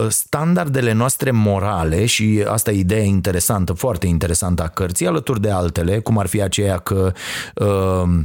[0.07, 5.99] standardele noastre morale și asta e ideea interesantă, foarte interesantă a cărții, alături de altele,
[5.99, 7.11] cum ar fi aceea că
[7.55, 8.23] uh, Uh,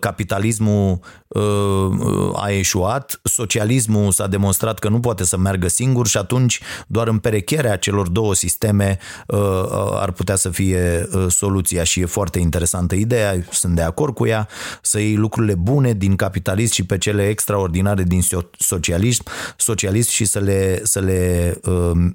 [0.00, 1.42] capitalismul uh,
[2.34, 7.76] a eșuat, socialismul s-a demonstrat că nu poate să meargă singur și atunci doar împerecherea
[7.76, 9.38] celor două sisteme uh,
[9.92, 14.48] ar putea să fie soluția și e foarte interesantă ideea, sunt de acord cu ea,
[14.82, 18.22] să iei lucrurile bune din capitalism și pe cele extraordinare din
[18.58, 19.24] socialism,
[19.56, 21.54] socialism și să le, să le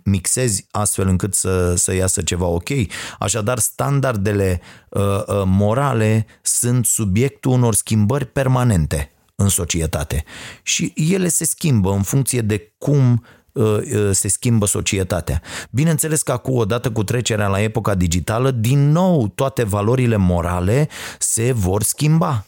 [0.04, 2.70] mixezi astfel încât să, să iasă ceva ok.
[3.20, 4.62] Așadar, standardele
[5.46, 10.24] morale sunt subiect subiectul unor schimbări permanente în societate
[10.64, 15.42] și ele se schimbă în funcție de cum uh, uh, se schimbă societatea.
[15.70, 20.90] Bineînțeles că acum, odată cu trecerea la epoca digitală, din nou toate valorile morale
[21.20, 22.46] se vor schimba.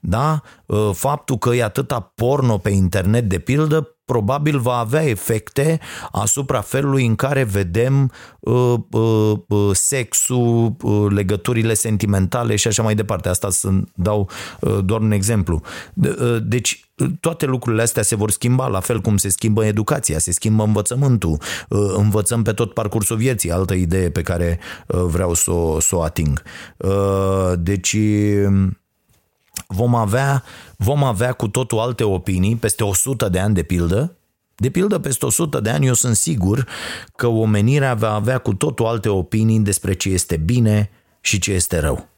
[0.00, 0.42] Da?
[0.66, 5.80] Uh, faptul că e atâta porno pe internet, de pildă, probabil va avea efecte
[6.12, 12.94] asupra felului în care vedem uh, uh, uh, sexul, uh, legăturile sentimentale și așa mai
[12.94, 13.28] departe.
[13.28, 14.28] Asta să dau
[14.60, 15.62] uh, doar un exemplu.
[15.94, 16.84] De, uh, deci
[17.20, 21.40] toate lucrurile astea se vor schimba, la fel cum se schimbă educația, se schimbă învățământul,
[21.68, 25.96] uh, învățăm pe tot parcursul vieții, altă idee pe care uh, vreau să o, să
[25.96, 26.42] o ating.
[26.76, 27.96] Uh, deci
[29.66, 30.44] vom avea,
[30.82, 34.16] vom avea cu totul alte opinii peste 100 de ani de pildă,
[34.54, 36.66] de pildă, peste 100 de ani, eu sunt sigur
[37.16, 40.90] că omenirea va avea cu totul alte opinii despre ce este bine
[41.20, 42.08] și ce este rău.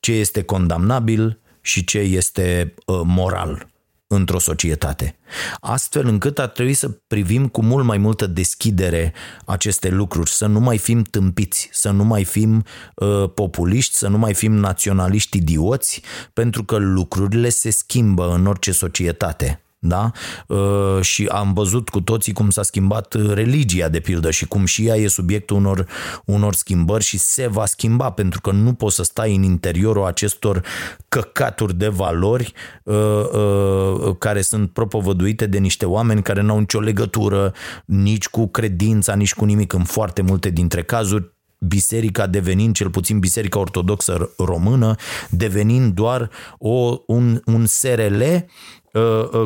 [0.00, 3.71] Ce este condamnabil și ce este uh, moral
[4.14, 5.16] într-o societate.
[5.60, 9.12] Astfel încât ar trebui să privim cu mult mai multă deschidere
[9.44, 14.18] aceste lucruri, să nu mai fim tâmpiți, să nu mai fim uh, populiști, să nu
[14.18, 20.10] mai fim naționaliști idioți, pentru că lucrurile se schimbă în orice societate da?
[20.46, 24.86] Uh, și am văzut cu toții cum s-a schimbat religia, de pildă, și cum și
[24.86, 25.86] ea e subiectul unor,
[26.24, 30.62] unor schimbări și se va schimba, pentru că nu poți să stai în interiorul acestor
[31.08, 37.52] căcaturi de valori uh, uh, care sunt propovăduite de niște oameni care n-au nicio legătură
[37.84, 43.18] nici cu credința, nici cu nimic în foarte multe dintre cazuri biserica devenind, cel puțin
[43.18, 44.94] biserica ortodoxă română,
[45.30, 48.81] devenind doar o, un, un SRL Uh, uh,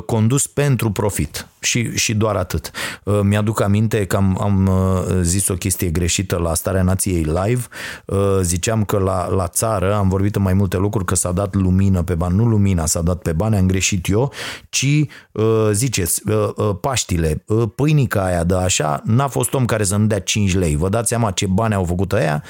[0.07, 2.71] condus pentru profit și, și doar atât.
[3.05, 4.71] Uh, mi-aduc aminte că am, am
[5.21, 7.63] zis o chestie greșită la Starea Nației Live.
[8.41, 12.03] Ziceam că la, la țară, am vorbit în mai multe lucruri, că s-a dat lumină
[12.03, 12.37] pe bani.
[12.37, 14.33] Nu lumina s-a dat pe bani, am greșit eu,
[14.69, 14.87] ci
[15.73, 16.23] ziceți,
[16.81, 20.77] Paștile, pâinica aia de așa, n-a fost om care să nu dea 5 lei.
[20.77, 22.43] Vă dați seama ce bani au făcut aia?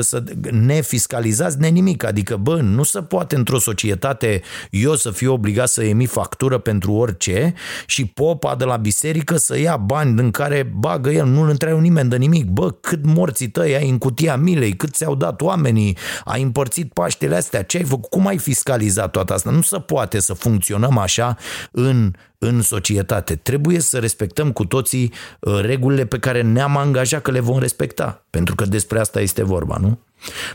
[0.00, 2.04] Să ne fiscalizați ne nimic.
[2.04, 6.58] Adică, bă, nu se poate într-o societate eu să fiu obligat să emit fac factură
[6.58, 7.54] pentru orice
[7.86, 12.08] și popa de la biserică să ia bani în care bagă el, nu-l întreabă nimeni
[12.08, 12.46] de nimic.
[12.46, 17.36] Bă, cât morții tăi ai în cutia milei, cât ți-au dat oamenii, ai împărțit paștele
[17.36, 19.50] astea, ce ai făcut, cum ai fiscalizat toată asta?
[19.50, 21.36] Nu se poate să funcționăm așa
[21.70, 22.12] în
[22.44, 23.36] în societate.
[23.36, 28.24] Trebuie să respectăm cu toții uh, regulile pe care ne-am angajat că le vom respecta,
[28.30, 29.98] pentru că despre asta este vorba, nu?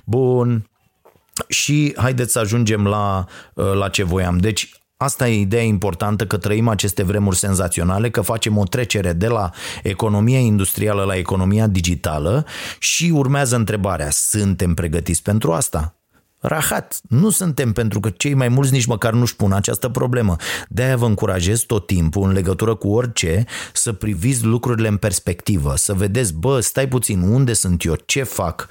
[0.03, 0.69] Bun.
[1.47, 4.37] Și haideți să ajungem la, uh, la ce voiam.
[4.37, 9.27] Deci Asta e ideea importantă că trăim aceste vremuri senzaționale, că facem o trecere de
[9.27, 9.49] la
[9.83, 12.45] economia industrială la economia digitală
[12.79, 15.95] și urmează întrebarea, suntem pregătiți pentru asta?
[16.39, 20.35] Rahat, nu suntem pentru că cei mai mulți nici măcar nu-și pun această problemă.
[20.69, 25.93] De-aia vă încurajez tot timpul, în legătură cu orice, să priviți lucrurile în perspectivă, să
[25.93, 28.67] vedeți, bă, stai puțin, unde sunt eu, ce fac,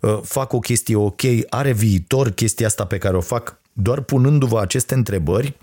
[0.00, 4.60] uh, fac o chestie ok, are viitor chestia asta pe care o fac, doar punându-vă
[4.60, 5.56] aceste întrebări,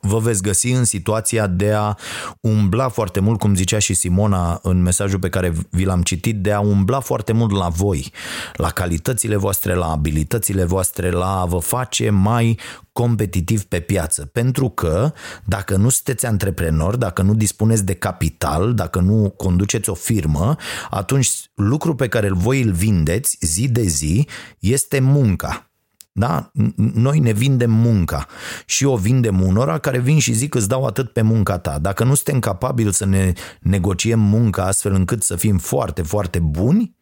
[0.00, 1.94] vă veți găsi în situația de a
[2.40, 6.52] umbla foarte mult, cum zicea și Simona în mesajul pe care vi l-am citit, de
[6.52, 8.12] a umbla foarte mult la voi,
[8.54, 12.58] la calitățile voastre, la abilitățile voastre, la a vă face mai
[12.92, 14.24] competitiv pe piață.
[14.24, 15.12] Pentru că
[15.44, 20.56] dacă nu sunteți antreprenori, dacă nu dispuneți de capital, dacă nu conduceți o firmă,
[20.90, 24.26] atunci lucrul pe care voi îl vindeți zi de zi
[24.58, 25.69] este munca
[26.12, 26.50] da?
[26.76, 28.26] Noi ne vindem munca
[28.66, 31.78] și o vindem unora care vin și zic îți dau atât pe munca ta.
[31.78, 36.98] Dacă nu suntem capabili să ne negociem munca astfel încât să fim foarte, foarte buni,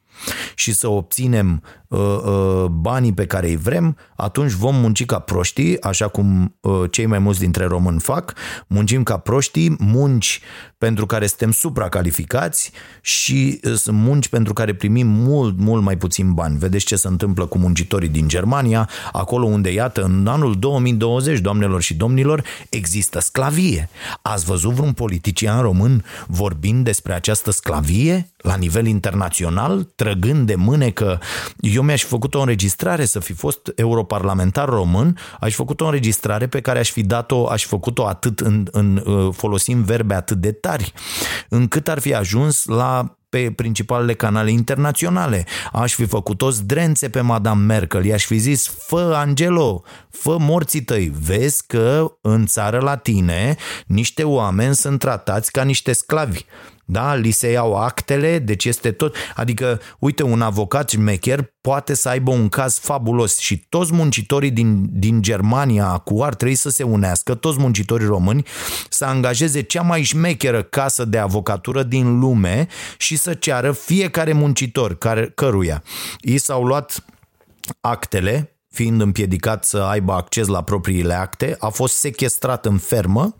[0.55, 1.78] și să obținem uh, uh,
[2.71, 7.19] banii pe care îi vrem, atunci vom munci ca proștii, așa cum uh, cei mai
[7.19, 8.35] mulți dintre români fac,
[8.67, 10.41] muncim ca proștii, munci
[10.79, 16.33] pentru care suntem supracalificați și uh, sunt munci pentru care primim mult, mult mai puțin
[16.33, 16.59] bani.
[16.59, 21.83] Vedeți ce se întâmplă cu muncitorii din Germania, acolo unde, iată, în anul 2020, doamnelor
[21.83, 23.89] și domnilor, există sclavie.
[24.23, 31.21] Ați văzut vreun politician român vorbind despre această sclavie la nivel internațional, trăgând de mânecă?
[31.61, 35.85] Eu mi-aș fi făcut o înregistrare să fi fost europarlamentar român, aș fi făcut o
[35.85, 40.15] înregistrare pe care aș fi dat-o, aș fi făcut-o atât în, în uh, folosim verbe
[40.15, 40.93] atât de tari,
[41.49, 45.47] încât ar fi ajuns la pe principalele canale internaționale.
[45.73, 50.83] Aș fi făcut o zdrențe pe Madame Merkel, i-aș fi zis, fă Angelo, fă morții
[50.83, 56.45] tăi, vezi că în țară la tine niște oameni sunt tratați ca niște sclavi
[56.91, 57.15] da?
[57.15, 62.31] li se iau actele, deci este tot, adică, uite, un avocat șmecher poate să aibă
[62.31, 67.35] un caz fabulos și toți muncitorii din, din Germania cu ar trebui să se unească,
[67.35, 68.45] toți muncitorii români,
[68.89, 72.67] să angajeze cea mai șmecheră casă de avocatură din lume
[72.99, 75.83] și să ceară fiecare muncitor care, căruia
[76.21, 77.05] i s-au luat
[77.81, 83.35] actele fiind împiedicat să aibă acces la propriile acte, a fost sequestrat în fermă,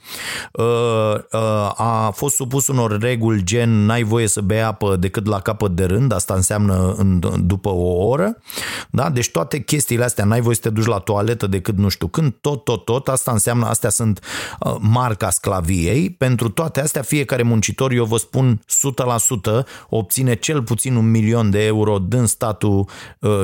[0.53, 5.41] uh, uh, a fost supus unor reguli gen n-ai voie să bei apă decât la
[5.41, 8.37] capăt de rând, asta înseamnă în, după o oră,
[8.91, 9.11] da?
[9.11, 12.35] deci toate chestiile astea, n-ai voie să te duci la toaletă decât nu știu când,
[12.41, 14.21] tot, tot, tot, asta înseamnă, astea sunt
[14.61, 18.61] uh, marca sclaviei, pentru toate astea fiecare muncitor, eu vă spun
[19.61, 22.89] 100%, obține cel puțin un milion de euro din statul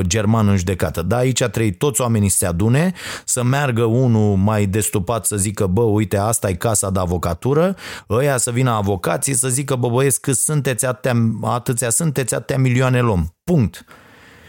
[0.01, 1.17] german în judecată, da?
[1.17, 2.93] aici trei toți oamenii se adune,
[3.25, 7.75] să meargă unul mai destupat să zică, bă, uite, asta e casa de avocatură,
[8.09, 13.01] ăia să vină avocații să zică, bă, băieți, cât sunteți, atâtea, atâția sunteți, atâtea milioane
[13.01, 13.35] luăm.
[13.43, 13.85] Punct.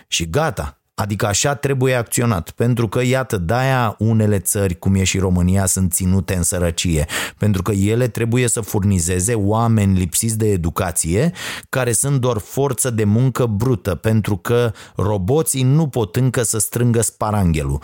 [0.08, 0.80] Și gata.
[0.98, 5.92] Adică așa trebuie acționat, pentru că, iată, de-aia unele țări, cum e și România, sunt
[5.92, 7.06] ținute în sărăcie,
[7.38, 11.32] pentru că ele trebuie să furnizeze oameni lipsiți de educație,
[11.68, 17.00] care sunt doar forță de muncă brută, pentru că roboții nu pot încă să strângă
[17.00, 17.82] sparanghelul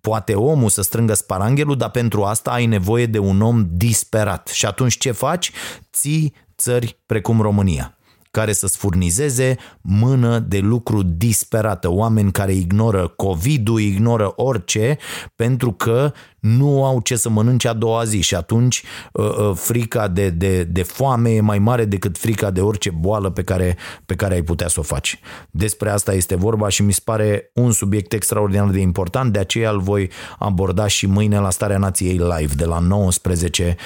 [0.00, 4.48] poate omul să strângă sparanghelul, dar pentru asta ai nevoie de un om disperat.
[4.48, 5.52] Și atunci ce faci?
[5.92, 7.93] Ții țări precum România
[8.34, 14.98] care să-ți furnizeze mână de lucru disperată, oameni care ignoră COVID-ul, ignoră orice,
[15.36, 16.12] pentru că
[16.44, 18.82] nu au ce să mănânce a doua zi și atunci
[19.12, 23.30] uh, uh, frica de, de, de foame e mai mare decât frica de orice boală
[23.30, 23.76] pe care,
[24.06, 25.20] pe care ai putea să o faci.
[25.50, 29.70] Despre asta este vorba și mi se pare un subiect extraordinar de important, de aceea
[29.70, 33.76] îl voi aborda și mâine la Starea Nației Live, de la 19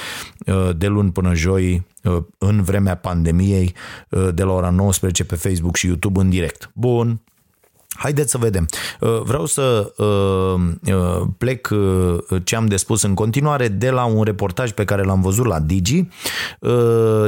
[0.47, 1.87] uh, de luni până joi
[2.39, 3.75] în vremea pandemiei
[4.35, 6.71] de la ora 19 pe Facebook și YouTube în direct.
[6.75, 7.21] Bun,
[7.97, 8.69] Haideți să vedem.
[9.01, 11.69] Uh, vreau să uh, uh, plec
[12.45, 15.61] ce am de spus în continuare de la un reportaj pe care l-am văzut la
[15.61, 16.09] Digi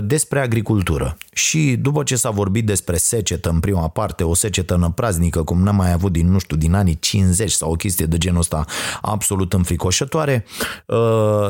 [0.01, 1.17] despre agricultură.
[1.33, 5.77] Și după ce s-a vorbit despre secetă în prima parte, o secetă năpraznică, cum n-am
[5.77, 8.65] mai avut din, nu știu, din anii 50 sau o chestie de genul ăsta
[9.01, 10.45] absolut înfricoșătoare,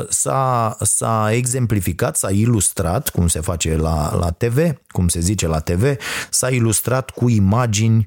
[0.09, 5.59] s-a, s-a exemplificat, s-a ilustrat, cum se face la, la TV, cum se zice la
[5.59, 5.97] TV,
[6.31, 8.07] s-a ilustrat cu imagini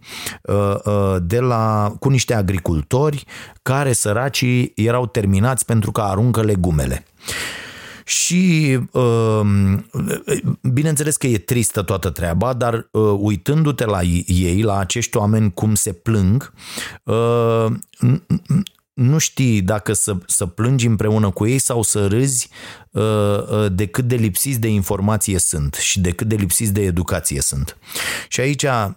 [1.21, 3.25] de la, cu niște agricultori
[3.61, 7.05] care săracii erau terminați pentru că aruncă legumele.
[8.05, 9.85] Și um,
[10.61, 15.75] bineînțeles că e tristă toată treaba, dar uh, uitându-te la ei, la acești oameni cum
[15.75, 16.53] se plâng,
[17.03, 17.65] uh,
[18.93, 22.49] nu știi dacă să, să plângi împreună cu ei sau să râzi
[22.91, 26.81] uh, uh, de cât de lipsiți de informație sunt și de cât de lipsiți de
[26.81, 27.77] educație sunt.
[28.27, 28.89] Și aici uh,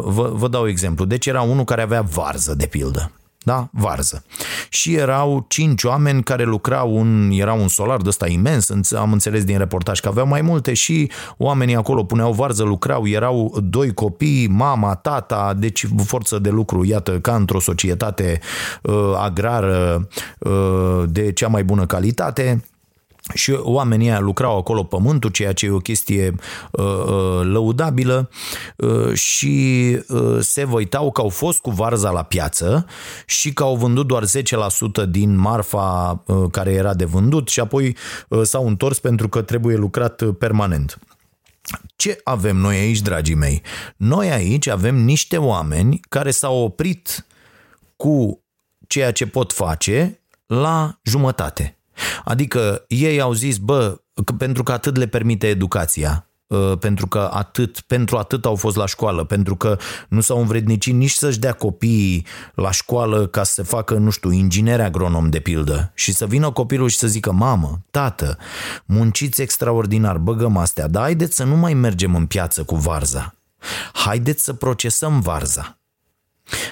[0.00, 1.04] vă, vă dau exemplu.
[1.04, 3.12] Deci era unul care avea varză, de pildă
[3.44, 3.68] da?
[3.72, 4.24] Varză.
[4.68, 9.44] Și erau cinci oameni care lucrau, un, era un solar de ăsta imens, am înțeles
[9.44, 14.46] din reportaj că aveau mai multe și oamenii acolo puneau varză, lucrau, erau doi copii,
[14.48, 18.40] mama, tata, deci forță de lucru, iată, ca într-o societate
[18.82, 20.08] uh, agrară
[20.38, 22.62] uh, de cea mai bună calitate
[23.34, 26.34] și oamenii aia lucrau acolo pământul, ceea ce e o chestie
[26.70, 28.30] uh, uh, lăudabilă
[28.76, 32.86] uh, și uh, se văitau că au fost cu varza la piață
[33.26, 34.24] și că au vândut doar
[35.04, 37.96] 10% din marfa uh, care era de vândut și apoi
[38.28, 40.98] uh, s-au întors pentru că trebuie lucrat uh, permanent.
[41.96, 43.62] Ce avem noi aici, dragii mei?
[43.96, 47.26] Noi aici avem niște oameni care s-au oprit
[47.96, 48.42] cu
[48.86, 51.77] ceea ce pot face la jumătate
[52.24, 57.30] Adică ei au zis, bă, că pentru că atât le permite educația, ă, pentru că
[57.32, 59.76] atât, pentru atât au fost la școală, pentru că
[60.08, 64.30] nu s-au învrednicit nici să-și dea copiii la școală ca să se facă, nu știu,
[64.30, 68.38] inginer agronom de pildă și să vină copilul și să zică, mamă, tată,
[68.84, 73.34] munciți extraordinar, băgăm astea, dar haideți să nu mai mergem în piață cu varza.
[73.92, 75.77] Haideți să procesăm varza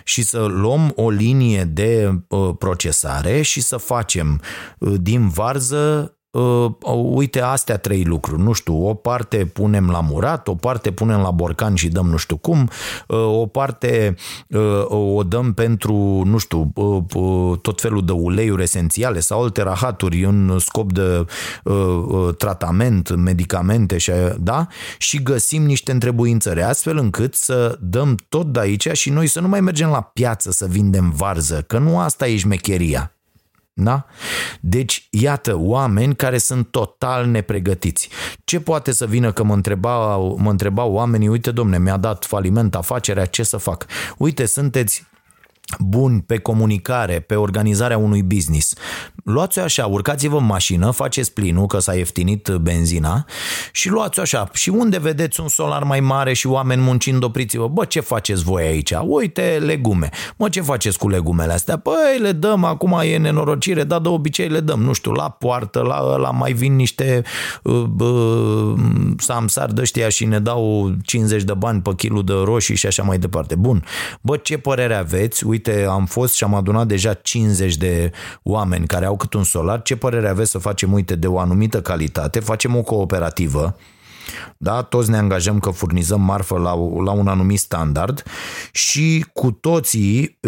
[0.04, 4.40] și să luăm o linie de uh, procesare și să facem
[4.78, 6.72] uh, din varză uh,
[7.12, 11.30] uite astea trei lucruri, nu știu, o parte punem la murat, o parte punem la
[11.30, 12.70] borcan și dăm nu știu cum,
[13.06, 14.14] uh, o parte
[14.48, 14.84] uh,
[15.16, 20.24] o dăm pentru, nu știu, uh, uh, tot felul de uleiuri esențiale sau alte rahaturi
[20.24, 21.26] în scop de
[21.64, 24.66] uh, tratament, medicamente și, da?
[24.98, 29.48] și găsim niște întrebuințări astfel încât să dăm tot de aici și noi să nu
[29.48, 33.15] mai mergem la piață să vindem varză, că nu asta e șmecheria.
[33.78, 34.06] Da?
[34.60, 38.08] Deci, iată, oameni care sunt total nepregătiți.
[38.44, 42.74] Ce poate să vină că mă întrebau, mă întrebau oamenii, uite domne, mi-a dat faliment
[42.74, 43.86] afacerea, ce să fac?
[44.16, 45.06] Uite, sunteți
[45.78, 48.74] buni pe comunicare, pe organizarea unui business.
[49.24, 53.24] Luați-o așa, urcați-vă în mașină, faceți plinul, că s-a ieftinit benzina
[53.72, 54.48] și luați-o așa.
[54.52, 57.68] Și unde vedeți un solar mai mare și oameni muncind, opriți-vă.
[57.68, 58.92] Bă, ce faceți voi aici?
[59.06, 60.10] Uite, legume.
[60.36, 61.78] Mă, ce faceți cu legumele astea?
[61.78, 65.80] Păi, le dăm, acum e nenorocire, dar de obicei le dăm, nu știu, la poartă,
[65.80, 67.22] la, la mai vin niște
[67.62, 68.74] uh, uh,
[69.18, 73.02] samsar de ăștia și ne dau 50 de bani pe kilul de roșii și așa
[73.02, 73.54] mai departe.
[73.54, 73.84] Bun.
[74.20, 75.46] Bă, ce părere aveți?
[75.56, 78.10] Uite, am fost și am adunat deja 50 de
[78.42, 81.80] oameni care au cât un solar, ce părere aveți să facem, uite, de o anumită
[81.82, 83.76] calitate, facem o cooperativă,
[84.56, 84.82] da?
[84.82, 86.74] Toți ne angajăm că furnizăm marfă la,
[87.04, 88.22] la un anumit standard
[88.72, 90.38] și cu toții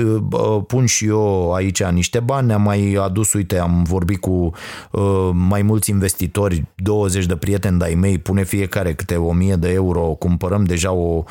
[0.67, 4.51] pun și eu aici niște bani, ne-am mai adus, uite, am vorbit cu
[4.91, 10.01] uh, mai mulți investitori, 20 de prieteni de-ai mei, pune fiecare câte 1000 de euro,
[10.01, 11.25] cumpărăm deja o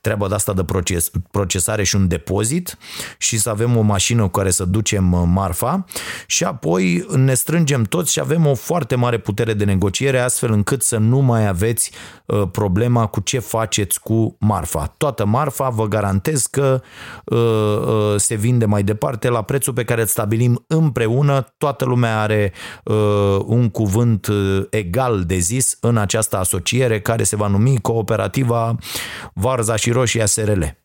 [0.00, 2.78] treabă de asta de proces, procesare și un depozit
[3.18, 5.84] și să avem o mașină cu care să ducem uh, marfa
[6.26, 10.82] și apoi ne strângem toți și avem o foarte mare putere de negociere astfel încât
[10.82, 11.91] să nu mai aveți
[12.26, 14.94] Uh, problema cu ce faceți cu marfa.
[14.96, 16.82] Toată marfa vă garantez că
[17.24, 21.54] uh, uh, se vinde mai departe la prețul pe care îl stabilim împreună.
[21.58, 22.52] Toată lumea are
[23.46, 24.28] un cuvânt
[24.70, 28.76] egal de zis în această asociere care se va numi Cooperativa
[29.34, 30.81] Varza și Roșia SRL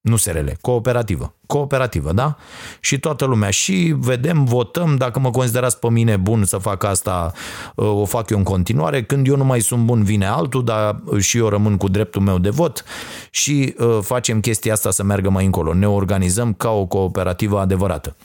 [0.00, 1.34] nu SRL, cooperativă.
[1.46, 2.36] Cooperativă, da?
[2.80, 3.50] Și toată lumea.
[3.50, 7.32] Și vedem, votăm, dacă mă considerați pe mine bun să fac asta,
[7.74, 9.02] uh, o fac eu în continuare.
[9.02, 12.38] Când eu nu mai sunt bun, vine altul, dar și eu rămân cu dreptul meu
[12.38, 12.84] de vot
[13.30, 15.74] și uh, facem chestia asta să meargă mai încolo.
[15.74, 18.16] Ne organizăm ca o cooperativă adevărată.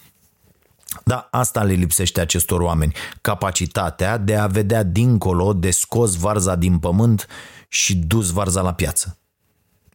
[1.03, 2.93] Da, asta le lipsește acestor oameni.
[3.21, 7.28] Capacitatea de a vedea dincolo, de scos varza din pământ
[7.67, 9.17] și dus varza la piață.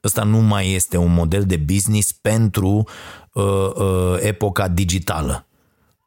[0.05, 2.85] Ăsta nu mai este un model de business pentru
[3.33, 3.45] uh,
[3.75, 5.47] uh, epoca digitală.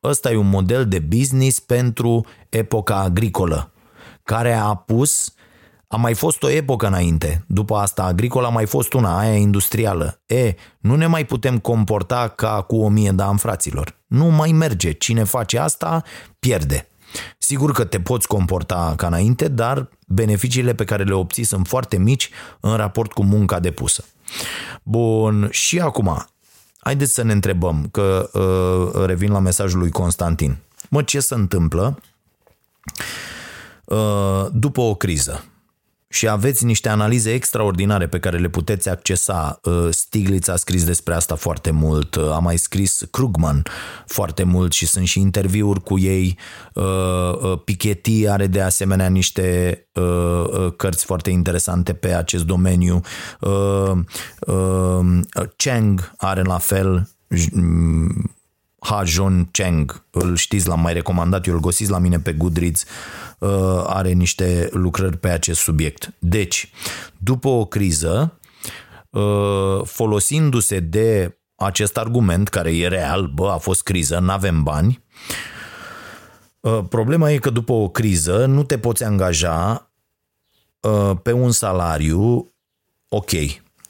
[0.03, 3.71] Ăsta e un model de business pentru epoca agricolă,
[4.23, 5.33] care a pus
[5.93, 7.43] a mai fost o epocă înainte.
[7.47, 10.21] După asta, agricola a mai fost una, aia industrială.
[10.25, 13.99] E, nu ne mai putem comporta ca cu o mie de ani, fraților.
[14.07, 14.91] Nu mai merge.
[14.91, 16.03] Cine face asta,
[16.39, 16.87] pierde.
[17.37, 21.97] Sigur că te poți comporta ca înainte, dar beneficiile pe care le obții sunt foarte
[21.97, 24.03] mici în raport cu munca depusă.
[24.83, 26.25] Bun, și acum,
[26.77, 30.57] haideți să ne întrebăm, că uh, revin la mesajul lui Constantin.
[30.89, 31.99] Mă, ce se întâmplă
[33.85, 35.43] uh, după o criză?
[36.13, 39.59] Și aveți niște analize extraordinare pe care le puteți accesa.
[39.63, 43.63] Uh, Stiglitz a scris despre asta foarte mult, uh, a mai scris Krugman
[44.05, 46.37] foarte mult și sunt și interviuri cu ei.
[46.73, 49.77] Uh, Piketty are de asemenea niște
[50.77, 53.01] cărți foarte interesante pe acest domeniu.
[55.55, 57.09] Cheng are la fel
[58.83, 62.85] Ha John Cheng, îl știți, l-am mai recomandat, eu îl găsiți la mine pe Goodreads,
[63.39, 66.13] uh, are niște lucrări pe acest subiect.
[66.19, 66.71] Deci,
[67.17, 68.39] după o criză,
[69.09, 75.03] uh, folosindu-se de acest argument, care e real, bă, a fost criză, nu avem bani,
[76.59, 79.87] uh, problema e că după o criză nu te poți angaja
[81.21, 82.53] pe un salariu
[83.07, 83.29] ok.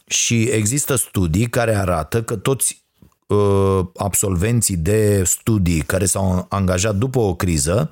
[0.06, 2.83] Și există studii care arată că toți Uh,
[3.96, 7.92] absolvenții de studii care s-au angajat după o criză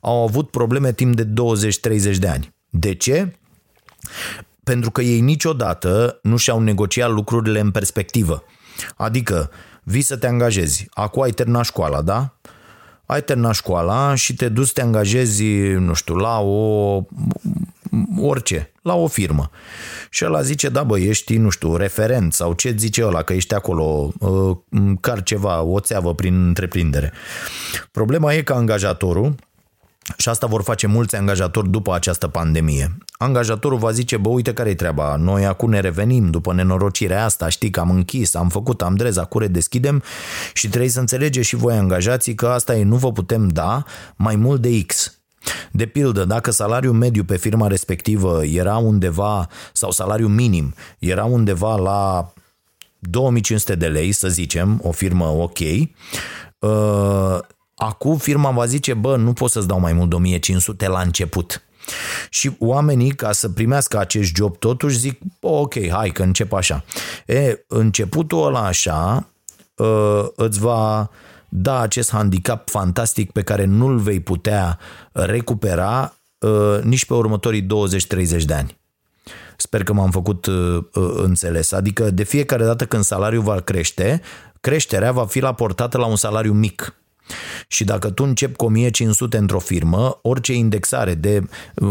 [0.00, 2.54] au avut probleme timp de 20-30 de ani.
[2.70, 3.36] De ce?
[4.64, 8.44] Pentru că ei niciodată nu și-au negociat lucrurile în perspectivă.
[8.96, 9.50] Adică,
[9.82, 12.36] vii să te angajezi, acum ai terminat școala, da?
[13.06, 17.02] Ai terminat școala și te duci să te angajezi, nu știu, la o
[18.18, 19.50] orice, la o firmă.
[20.10, 23.54] Și ăla zice, da bă, ești, nu știu, referent sau ce zice ăla, că ești
[23.54, 24.56] acolo, uh,
[25.00, 27.12] car ceva, o țeavă prin întreprindere.
[27.90, 29.34] Problema e că angajatorul,
[30.16, 32.96] și asta vor face mulți angajatori după această pandemie.
[33.12, 37.70] Angajatorul va zice, bă, uite care-i treaba, noi acum ne revenim după nenorocirea asta, știi
[37.70, 40.02] că am închis, am făcut, am drez, acum deschidem
[40.52, 43.84] și trebuie să înțelegeți și voi angajații că asta e, nu vă putem da
[44.16, 45.16] mai mult de X.
[45.72, 51.76] De pildă, dacă salariul mediu pe firma respectivă era undeva, sau salariul minim era undeva
[51.76, 52.32] la
[52.98, 55.58] 2500 de lei, să zicem, o firmă ok,
[56.58, 57.38] uh,
[57.74, 61.62] acum firma va zice, bă, nu pot să-ți dau mai mult de 1500 la început.
[62.30, 66.84] Și oamenii, ca să primească acest job, totuși zic, ok, hai că încep așa.
[67.26, 69.28] E, începutul ăla așa
[69.76, 71.10] uh, îți va
[71.54, 74.78] da acest handicap fantastic pe care nu-l vei putea
[75.12, 78.80] recupera uh, nici pe următorii 20-30 de ani.
[79.56, 81.72] Sper că m-am făcut uh, uh, înțeles.
[81.72, 84.20] Adică de fiecare dată când salariul va crește,
[84.60, 86.94] creșterea va fi raportată la un salariu mic.
[87.68, 91.42] Și dacă tu începi cu 1500 într-o firmă, orice indexare de,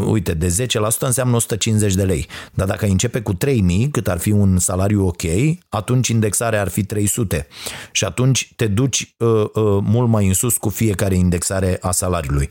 [0.05, 2.27] uite, de 10% înseamnă 150 de lei.
[2.53, 5.21] Dar dacă începe cu 3000, cât ar fi un salariu ok,
[5.69, 7.47] atunci indexarea ar fi 300.
[7.91, 9.49] Și atunci te duci uh, uh,
[9.81, 12.49] mult mai în sus cu fiecare indexare a salariului.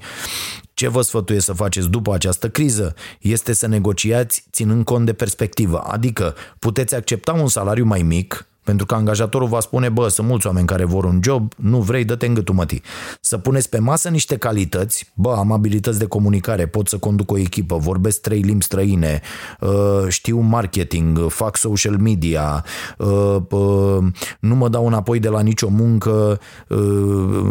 [0.74, 5.78] Ce vă sfătuiesc să faceți după această criză este să negociați ținând cont de perspectivă,
[5.78, 10.46] adică puteți accepta un salariu mai mic, pentru că angajatorul va spune, bă, sunt mulți
[10.46, 12.82] oameni care vor un job, nu vrei, dă-te în gâtul mătii.
[13.20, 17.38] Să puneți pe masă niște calități, bă, am abilități de comunicare, pot să conduc o
[17.38, 19.20] echipă, vorbesc trei limbi străine,
[19.60, 22.64] uh, știu marketing, fac social media,
[22.98, 24.04] uh, uh,
[24.40, 26.40] nu mă dau înapoi de la nicio muncă,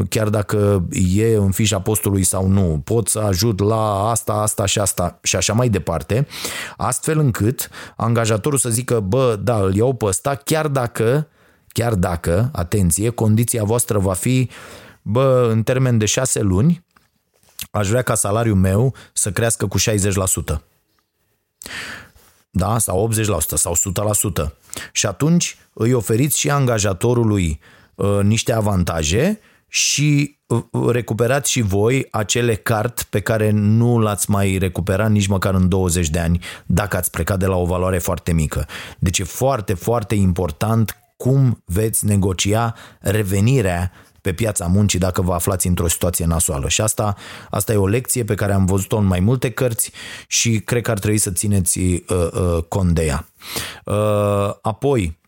[0.09, 4.79] chiar dacă e în fișa postului sau nu, pot să ajut la asta, asta și
[4.79, 6.27] asta și așa mai departe,
[6.77, 10.98] astfel încât angajatorul să zică, bă, da, îl iau pe ăsta, chiar dacă
[11.67, 14.49] chiar dacă, atenție, condiția voastră va fi,
[15.01, 16.85] bă, în termen de șase luni,
[17.71, 19.83] aș vrea ca salariul meu să crească cu 60%.
[22.49, 22.77] Da?
[22.77, 23.75] Sau 80% sau
[24.43, 24.51] 100%.
[24.91, 27.59] Și atunci îi oferiți și angajatorului
[27.95, 29.39] uh, niște avantaje
[29.69, 35.53] și uh, recuperați și voi acele cart pe care nu l-ați mai recuperat nici măcar
[35.53, 38.67] în 20 de ani dacă ați plecat de la o valoare foarte mică.
[38.99, 43.91] Deci e foarte, foarte important cum veți negocia revenirea
[44.21, 46.69] pe piața muncii dacă vă aflați într-o situație nasoală.
[46.69, 47.15] Și asta,
[47.49, 49.91] asta e o lecție pe care am văzut-o în mai multe cărți
[50.27, 53.27] și cred că ar trebui să țineți uh, uh, cont de ea.
[53.85, 55.19] Uh, apoi,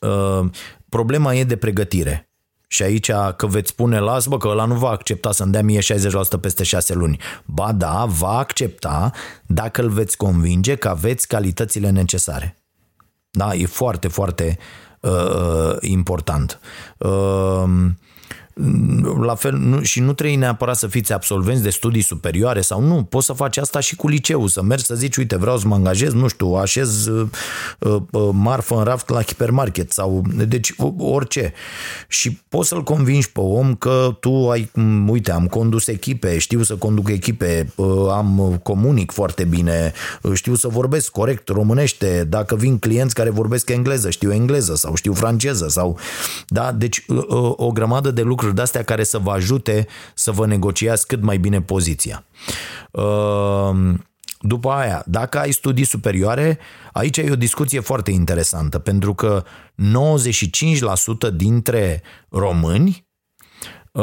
[0.00, 0.50] uh,
[0.88, 2.27] problema e de pregătire.
[2.70, 5.80] Și aici că veți spune, las bă, că ăla nu va accepta să-mi dea mie
[5.80, 7.20] 60% peste 6 luni.
[7.44, 9.10] Ba da, va accepta
[9.46, 12.56] dacă îl veți convinge că aveți calitățile necesare.
[13.30, 13.54] Da?
[13.54, 14.58] E foarte, foarte
[15.00, 16.60] uh, important.
[16.98, 17.64] Uh,
[19.20, 23.02] la fel, nu, și nu trebuie neapărat să fiți absolvenți de studii superioare sau nu,
[23.02, 25.74] poți să faci asta și cu liceu, să mergi să zici, uite, vreau să mă
[25.74, 27.28] angajez, nu știu, așez uh,
[27.78, 31.52] uh, marfă în raft la hipermarket sau, deci orice.
[32.08, 34.70] Și poți să-l convingi pe om că tu ai,
[35.06, 39.92] uite, am condus echipe, știu să conduc echipe, uh, am comunic foarte bine,
[40.22, 44.94] uh, știu să vorbesc corect românește, dacă vin clienți care vorbesc engleză, știu engleză sau
[44.94, 45.98] știu franceză sau,
[46.46, 50.30] da, deci uh, uh o grămadă de lucruri lucruri de-astea care să vă ajute să
[50.30, 52.24] vă negociați cât mai bine poziția.
[52.92, 54.06] Ehm,
[54.40, 56.58] după aia, dacă ai studii superioare,
[56.92, 59.44] aici e o discuție foarte interesantă, pentru că
[61.28, 63.06] 95% dintre români
[63.92, 64.02] uh,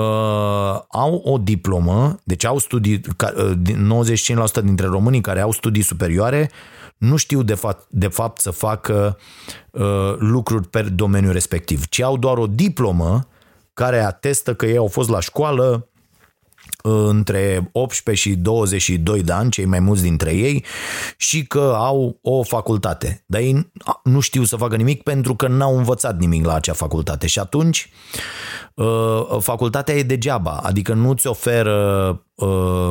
[0.89, 3.03] au o diplomă, deci au studii, 95%
[4.63, 6.51] dintre românii care au studii superioare
[6.97, 9.17] nu știu de fapt, de fapt să facă
[9.71, 13.27] uh, lucruri pe domeniul respectiv, ci au doar o diplomă
[13.75, 15.89] care atestă că ei au fost la școală
[16.83, 20.65] uh, între 18 și 22 de ani, cei mai mulți dintre ei,
[21.17, 23.23] și că au o facultate.
[23.25, 23.71] Dar ei
[24.03, 27.27] nu știu să facă nimic pentru că n-au învățat nimic la acea facultate.
[27.27, 27.89] Și atunci
[28.73, 32.89] uh, facultatea e degeaba, adică nu-ți oferă uh,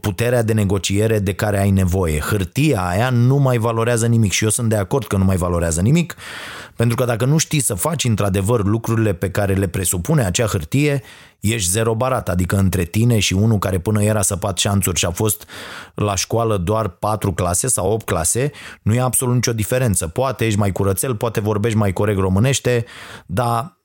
[0.00, 2.20] puterea de negociere de care ai nevoie.
[2.20, 5.80] Hârtia aia nu mai valorează nimic și eu sunt de acord că nu mai valorează
[5.80, 6.16] nimic,
[6.76, 11.02] pentru că dacă nu știi să faci într-adevăr lucrurile pe care le presupune acea hârtie,
[11.40, 15.10] ești zero barat, adică între tine și unul care până era săpat șanțuri și a
[15.10, 15.46] fost
[15.94, 18.50] la școală doar patru clase sau opt clase,
[18.82, 20.06] nu e absolut nicio diferență.
[20.06, 22.84] Poate ești mai curățel, poate vorbești mai corect românește,
[23.26, 23.80] dar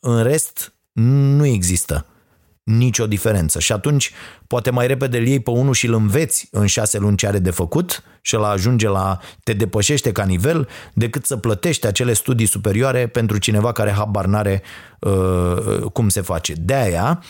[0.00, 2.06] în rest nu există
[2.62, 3.58] nicio diferență.
[3.58, 4.12] Și atunci
[4.46, 7.38] poate mai repede îl iei pe unul și îl înveți în șase luni ce are
[7.38, 12.46] de făcut și la ajunge la te depășește ca nivel decât să plătești acele studii
[12.46, 14.62] superioare pentru cineva care habar n-are
[15.00, 16.52] uh, cum se face.
[16.52, 17.22] De aia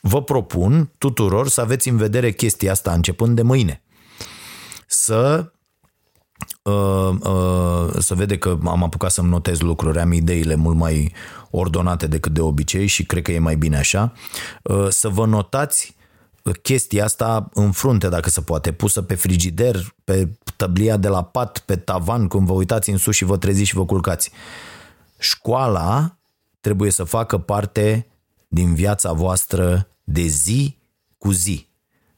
[0.00, 3.82] vă propun tuturor să aveți în vedere chestia asta începând de mâine.
[4.86, 5.52] Să
[6.62, 11.12] Uh, uh, să vede că am apucat să-mi notez lucruri, am ideile mult mai
[11.50, 14.12] ordonate decât de obicei și cred că e mai bine așa.
[14.62, 15.94] Uh, să vă notați
[16.62, 21.58] chestia asta în frunte, dacă se poate, pusă pe frigider, pe tăblia de la pat,
[21.58, 24.30] pe tavan, când vă uitați în sus și vă treziți și vă culcați.
[25.18, 26.16] Școala
[26.60, 28.06] trebuie să facă parte
[28.48, 30.76] din viața voastră de zi
[31.18, 31.68] cu zi.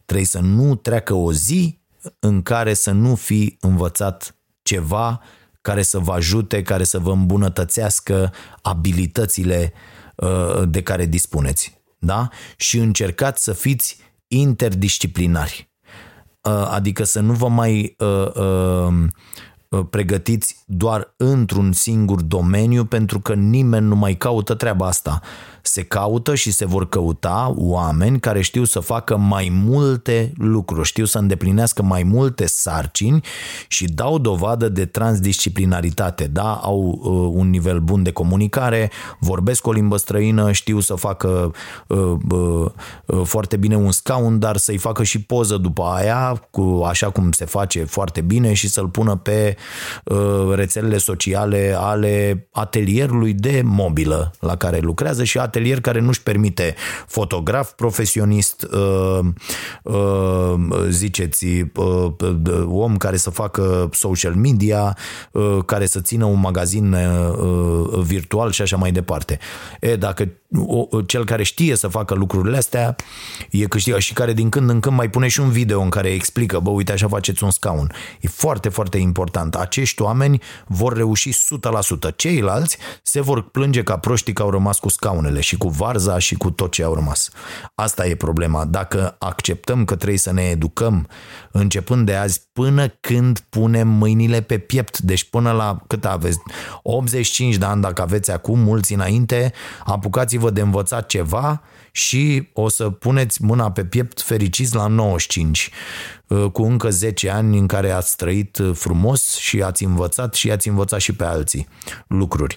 [0.04, 1.78] Trebuie să nu treacă o zi
[2.18, 5.20] în care să nu fi învățat ceva
[5.60, 8.32] care să vă ajute, care să vă îmbunătățească
[8.62, 9.72] abilitățile
[10.16, 11.80] uh, de care dispuneți.
[11.98, 12.28] Da?
[12.56, 13.98] Și încercați să fiți
[14.28, 15.70] interdisciplinari.
[16.40, 23.34] Uh, adică să nu vă mai uh, uh, pregătiți doar într-un singur domeniu pentru că
[23.34, 25.20] nimeni nu mai caută treaba asta
[25.66, 31.04] se caută și se vor căuta oameni care știu să facă mai multe lucruri, știu
[31.04, 33.20] să îndeplinească mai multe sarcini
[33.68, 36.24] și dau dovadă de transdisciplinaritate.
[36.24, 38.90] Da, au uh, un nivel bun de comunicare,
[39.20, 41.52] vorbesc o limbă străină, știu să facă
[41.86, 42.70] uh, uh,
[43.06, 47.32] uh, foarte bine un scaun, dar să-i facă și poză după aia, cu așa cum
[47.32, 49.56] se face foarte bine și să-l pună pe
[50.04, 56.74] uh, rețelele sociale ale atelierului de mobilă la care lucrează și atelier care nu-și permite
[57.06, 59.18] fotograf profesionist, uh,
[59.82, 60.54] uh,
[60.88, 62.12] ziceți, uh,
[62.66, 64.96] om care să facă social media,
[65.66, 66.96] care să țină un magazin
[68.02, 69.38] virtual și așa mai departe.
[69.80, 70.28] E, dacă
[71.06, 72.96] cel care știe să facă lucrurile astea
[73.50, 76.08] e câștigă și care din când în când mai pune și un video în care
[76.08, 77.92] explică, bă, uite așa faceți un scaun.
[78.20, 79.54] E foarte, foarte important.
[79.54, 81.34] Acești oameni vor reuși 100%.
[82.16, 86.34] Ceilalți se vor plânge ca proștii că au rămas cu scaunele și cu varza și
[86.34, 87.30] cu tot ce au rămas.
[87.74, 88.64] Asta e problema.
[88.64, 91.08] Dacă acceptăm că trebuie să ne educăm
[91.50, 96.38] începând de azi până când punem mâinile pe piept, deci până la cât aveți?
[96.82, 99.52] 85 de ani dacă aveți acum, mulți înainte,
[99.84, 105.70] apucați-vă de învățat ceva și o să puneți mâna pe piept fericiți la 95
[106.26, 110.50] uh, cu încă 10 ani în care ați trăit uh, frumos și ați învățat și
[110.50, 111.68] ați învățat și pe alții
[112.06, 112.56] lucruri.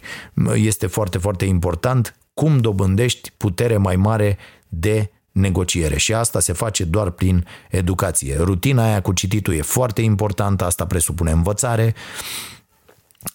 [0.53, 4.37] Este foarte, foarte important cum dobândești putere mai mare
[4.67, 8.37] de negociere și asta se face doar prin educație.
[8.37, 11.95] Rutina aia cu cititul e foarte importantă, asta presupune învățare,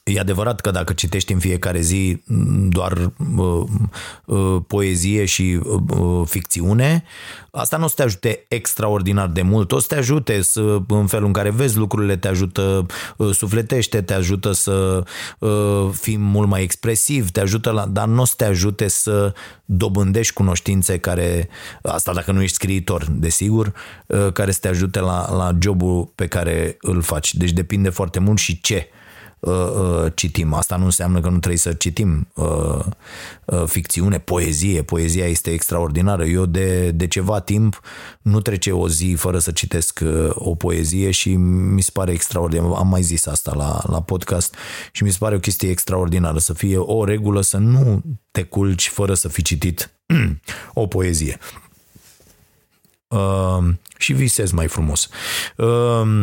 [0.03, 2.23] E adevărat că dacă citești în fiecare zi
[2.69, 3.63] doar uh,
[4.25, 7.05] uh, poezie și uh, uh, ficțiune,
[7.51, 11.07] asta nu o să te ajute extraordinar de mult, o să te ajute să, în
[11.07, 15.05] felul în care vezi lucrurile, te ajută uh, sufletește, te ajută să
[15.39, 19.35] uh, fii mult mai expresiv, te ajută la, dar nu o să te ajute să
[19.65, 21.49] dobândești cunoștințe care,
[21.83, 23.73] asta dacă nu ești scriitor, desigur,
[24.07, 27.35] uh, care să te ajute la, la jobul pe care îl faci.
[27.35, 29.03] Deci depinde foarte mult și ce Uh,
[29.47, 30.55] uh, citim.
[30.55, 32.85] Asta nu înseamnă că nu trebuie să citim uh,
[33.67, 34.83] ficțiune, poezie.
[34.83, 36.25] Poezia este extraordinară.
[36.25, 37.81] Eu de, de ceva timp
[38.23, 42.73] nu trece o zi fără să citesc o poezie și mi se pare extraordinar.
[42.77, 44.55] Am mai zis asta la, la podcast
[44.93, 48.89] și mi se pare o chestie extraordinară să fie o regulă să nu te culci
[48.89, 49.91] fără să fi citit
[50.75, 51.39] o poezie.
[53.09, 53.65] Uh,
[53.99, 55.09] și visezi mai frumos.
[55.57, 56.23] Uh,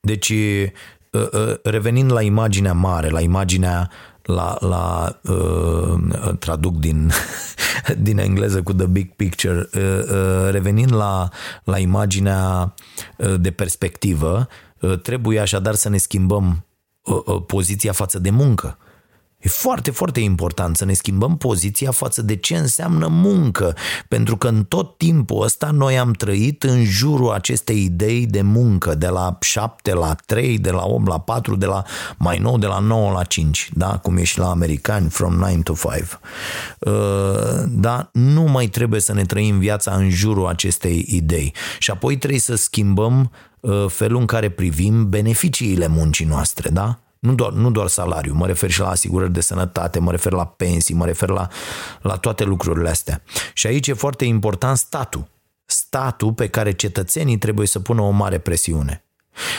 [0.00, 0.70] deci Uh, uh,
[1.62, 3.90] revenind la imaginea mare, la imaginea
[4.26, 5.98] la, la uh,
[6.38, 7.10] traduc din,
[8.06, 11.28] din engleză cu the big picture, uh, uh, revenind la,
[11.64, 12.74] la imaginea
[13.16, 14.48] uh, de perspectivă,
[14.80, 16.64] uh, trebuie așadar să ne schimbăm
[17.02, 18.78] uh, uh, poziția față de muncă.
[19.38, 23.76] E foarte, foarte important să ne schimbăm poziția față de ce înseamnă muncă,
[24.08, 28.94] pentru că în tot timpul ăsta noi am trăit în jurul acestei idei de muncă,
[28.94, 31.82] de la 7 la 3, de la 8 la 4, de la
[32.16, 33.98] mai nou de la 9 la 5, da?
[33.98, 36.02] cum e și la americani, from 9 to 5.
[36.78, 36.92] Uh,
[37.68, 38.08] da?
[38.12, 41.54] Nu mai trebuie să ne trăim viața în jurul acestei idei.
[41.78, 43.30] Și apoi trebuie să schimbăm
[43.60, 47.00] uh, felul în care privim beneficiile muncii noastre, da?
[47.26, 50.46] Nu doar, nu doar salariu, mă refer și la asigurări de sănătate, mă refer la
[50.46, 51.48] pensii, mă refer la,
[52.02, 53.22] la toate lucrurile astea.
[53.52, 55.26] Și aici e foarte important statul.
[55.64, 59.04] Statul pe care cetățenii trebuie să pună o mare presiune.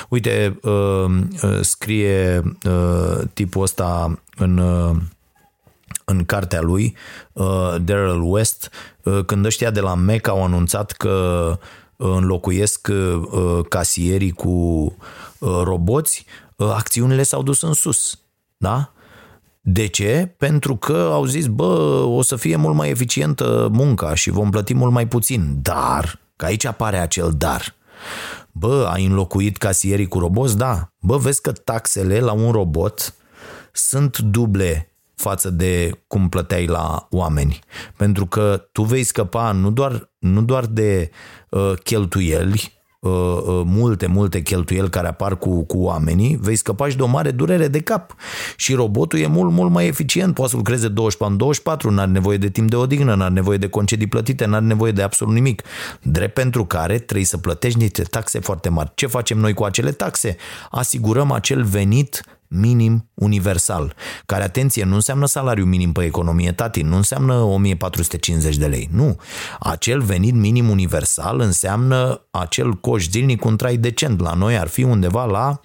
[0.10, 1.06] Uite, uh,
[1.44, 4.62] uh, scrie uh, tipul ăsta în,
[6.06, 6.96] în cartea lui,
[7.82, 8.70] Daryl West,
[9.26, 11.58] când ăștia de la Mecca au anunțat că
[11.96, 12.92] înlocuiesc
[13.70, 14.96] casierii cu
[15.40, 18.20] roboți, Ă, acțiunile s-au dus în sus.
[18.58, 18.92] Da?
[19.62, 20.34] De ce?
[20.38, 24.74] Pentru că au zis, bă, o să fie mult mai eficientă munca și vom plăti
[24.74, 25.60] mult mai puțin.
[25.62, 27.76] Dar, că aici apare acel dar.
[28.52, 30.58] Bă, ai înlocuit casierii cu roboți?
[30.58, 30.92] Da.
[31.00, 33.16] Bă, vezi că taxele la un robot
[33.72, 37.60] sunt duble față de cum plăteai la oameni.
[37.98, 41.12] Pentru că tu vei scăpa nu doar, nu doar de
[41.50, 42.77] uh, cheltuieli, Uh, uh,
[43.66, 47.68] multe, multe cheltuieli care apar cu, cu oamenii, vei scăpa și de o mare durere
[47.68, 48.16] de cap.
[48.56, 52.38] Și robotul e mult, mult mai eficient, poate să lucreze 24 în 24, n-are nevoie
[52.38, 55.62] de timp de odihnă, n-are nevoie de concedii plătite, n-are nevoie de absolut nimic.
[56.02, 58.92] Drept pentru care trebuie să plătești niște taxe foarte mari.
[58.96, 60.36] Ce facem noi cu acele taxe?
[60.70, 63.96] Asigurăm acel venit minim universal,
[64.26, 69.16] care, atenție, nu înseamnă salariu minim pe economie, tati, nu înseamnă 1450 de lei, nu.
[69.60, 74.22] Acel venit minim universal înseamnă acel coș zilnic cu un trai decent.
[74.22, 75.60] La noi ar fi undeva la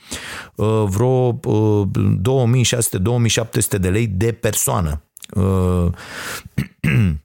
[0.55, 1.89] uh, vreo uh,
[3.77, 5.03] 2600-2700 de lei de persoană.
[5.35, 5.87] Uh,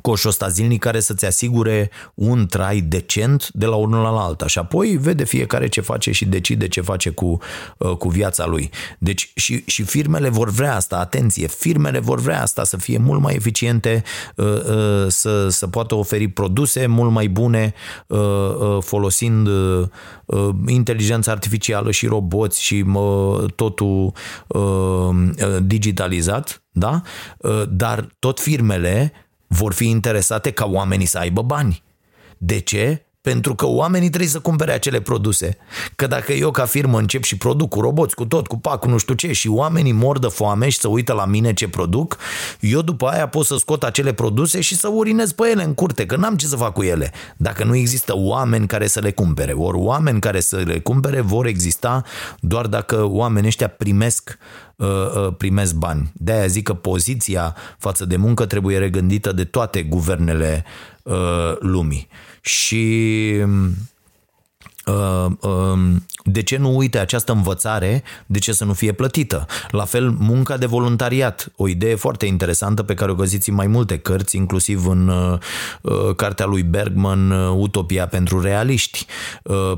[0.00, 4.58] coșul ăsta zilnic care să-ți asigure un trai decent de la unul la alta și
[4.58, 7.38] apoi vede fiecare ce face și decide ce face cu,
[7.78, 8.70] uh, cu viața lui.
[8.98, 13.20] Deci și, și firmele vor vrea asta, atenție, firmele vor vrea asta să fie mult
[13.20, 14.02] mai eficiente,
[14.36, 17.74] uh, uh, să, să poată oferi produse mult mai bune
[18.80, 19.48] folosind
[20.66, 22.84] inteligența artificială și roboți și
[23.54, 24.12] totul
[25.62, 27.02] digitalizat, da?
[27.68, 29.12] Dar tot firmele
[29.52, 31.82] vor fi interesate ca oamenii să aibă bani.
[32.38, 33.02] De ce?
[33.22, 35.56] Pentru că oamenii trebuie să cumpere acele produse.
[35.96, 38.88] Că dacă eu ca firmă încep și produc cu roboți, cu tot, cu pac, cu
[38.88, 42.16] nu știu ce și oamenii mor de foame și să uită la mine ce produc,
[42.60, 46.06] eu după aia pot să scot acele produse și să urinez pe ele în curte,
[46.06, 47.12] că n-am ce să fac cu ele.
[47.36, 51.46] Dacă nu există oameni care să le cumpere, ori oameni care să le cumpere vor
[51.46, 52.02] exista
[52.40, 54.38] doar dacă oamenii ăștia primesc
[54.76, 56.12] uh, uh, primesc bani.
[56.14, 60.64] De-aia zic că poziția față de muncă trebuie regândită de toate guvernele
[61.02, 61.14] uh,
[61.60, 62.08] lumii
[62.42, 63.34] și
[64.86, 69.46] uh, um, de ce nu uite această învățare, de ce să nu fie plătită?
[69.70, 73.66] La fel, munca de voluntariat, o idee foarte interesantă pe care o găsiți în mai
[73.66, 75.38] multe cărți, inclusiv în uh,
[75.82, 79.06] uh, cartea lui Bergman, Utopia pentru realiști,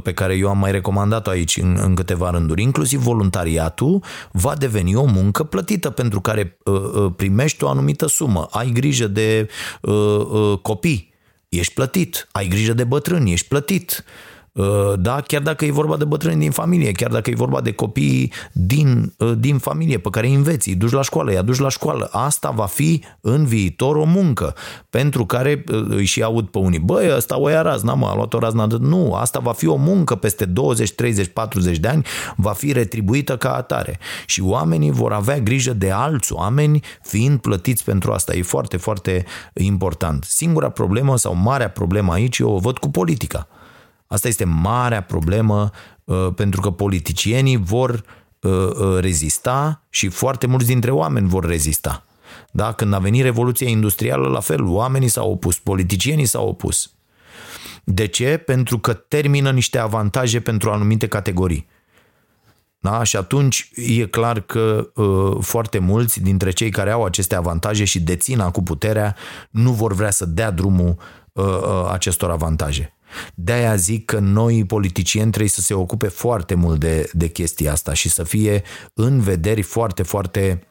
[0.02, 2.62] pe care eu am mai recomandat-o aici în, în câteva rânduri.
[2.62, 4.02] Inclusiv voluntariatul
[4.32, 6.58] va deveni o muncă plătită pentru care
[7.16, 8.48] primești o anumită sumă.
[8.50, 9.48] Ai grijă de
[10.62, 11.13] copii,
[11.58, 14.04] ești plătit, ai grijă de bătrâni, ești plătit.
[14.54, 17.72] Uh, da, chiar dacă e vorba de bătrâni din familie, chiar dacă e vorba de
[17.72, 21.58] copii din, uh, din familie pe care îi înveți, îi duci la școală, îi aduci
[21.58, 22.08] la școală.
[22.12, 24.54] Asta va fi în viitor o muncă
[24.90, 26.78] pentru care uh, îi și aud pe unii.
[26.78, 28.76] Băi, ăsta o ia razna, mă, a luat o razna de...
[28.80, 32.04] Nu, asta va fi o muncă peste 20, 30, 40 de ani,
[32.36, 33.98] va fi retribuită ca atare.
[34.26, 38.34] Și oamenii vor avea grijă de alți oameni fiind plătiți pentru asta.
[38.34, 39.24] E foarte, foarte
[39.54, 40.24] important.
[40.24, 43.48] Singura problemă sau marea problemă aici eu o văd cu politica.
[44.14, 45.70] Asta este marea problemă
[46.04, 48.04] uh, pentru că politicienii vor
[48.40, 52.04] uh, uh, rezista și foarte mulți dintre oameni vor rezista.
[52.50, 52.72] Da?
[52.72, 56.92] Când a venit Revoluția Industrială, la fel, oamenii s-au opus, politicienii s-au opus.
[57.84, 58.36] De ce?
[58.36, 61.68] Pentru că termină niște avantaje pentru anumite categorii.
[62.78, 63.02] Da?
[63.02, 68.00] Și atunci e clar că uh, foarte mulți dintre cei care au aceste avantaje și
[68.00, 69.16] dețin acum puterea
[69.50, 70.96] nu vor vrea să dea drumul
[71.32, 72.94] uh, uh, acestor avantaje.
[73.34, 77.92] De-aia zic că noi politicieni trebuie să se ocupe foarte mult de, de chestia asta
[77.94, 78.62] și să fie
[78.94, 80.66] în vederi foarte, foarte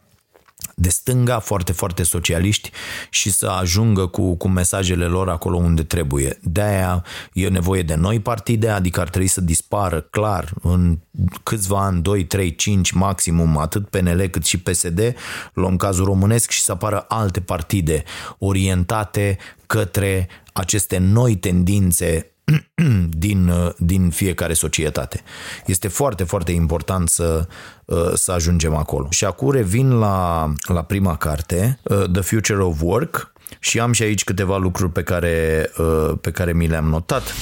[0.76, 2.72] de stânga, foarte, foarte socialiști
[3.10, 6.40] și să ajungă cu, cu mesajele lor acolo unde trebuie.
[6.42, 11.00] De-aia e nevoie de noi partide, adică ar trebui să dispară clar în
[11.44, 15.16] câțiva ani, 2, 3, 5 maximum, atât PNL cât și PSD,
[15.54, 18.04] luăm cazul românesc și să apară alte partide
[18.38, 22.33] orientate către aceste noi tendințe
[23.26, 25.22] din, din fiecare societate.
[25.66, 27.48] Este foarte, foarte important să,
[28.14, 29.08] să ajungem acolo.
[29.10, 31.80] Și acum revin la, la prima carte,
[32.12, 35.70] The Future of Work, și am și aici câteva lucruri pe care,
[36.22, 37.34] pe care mi le-am notat.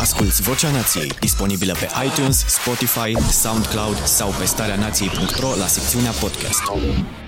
[0.00, 6.62] Asculți Vocea Nației, disponibilă pe iTunes, Spotify, SoundCloud sau pe starea nației.ro la secțiunea podcast.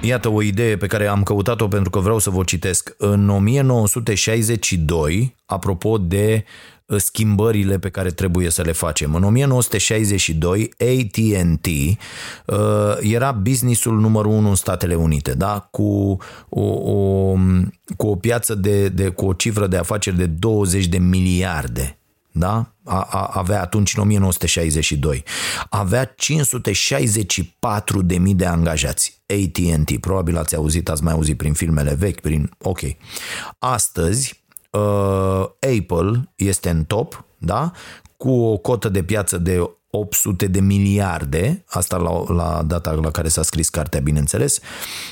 [0.00, 2.94] Iată o idee pe care am căutat-o pentru că vreau să vă citesc.
[2.98, 9.14] În 1962, apropo de Uh, schimbările pe care trebuie să le facem.
[9.14, 12.56] În 1962, AT&T uh,
[13.00, 15.68] era businessul numărul unu în Statele Unite, da?
[15.70, 16.16] cu,
[16.48, 17.36] o, o,
[17.96, 21.98] cu o piață de, de, cu o cifră de afaceri de 20 de miliarde
[22.36, 22.72] da?
[22.84, 25.24] A, a, avea atunci în 1962.
[25.68, 29.22] Avea 564 de mii de angajați.
[29.26, 32.50] AT&T, probabil ați auzit, ați mai auzit prin filmele vechi, prin...
[32.58, 32.80] Ok.
[33.58, 34.43] Astăzi,
[34.78, 35.46] uh,
[35.78, 37.72] Apple este în top, da?
[38.16, 43.28] cu o cotă de piață de 800 de miliarde, asta la, la data la care
[43.28, 44.60] s-a scris cartea, bineînțeles,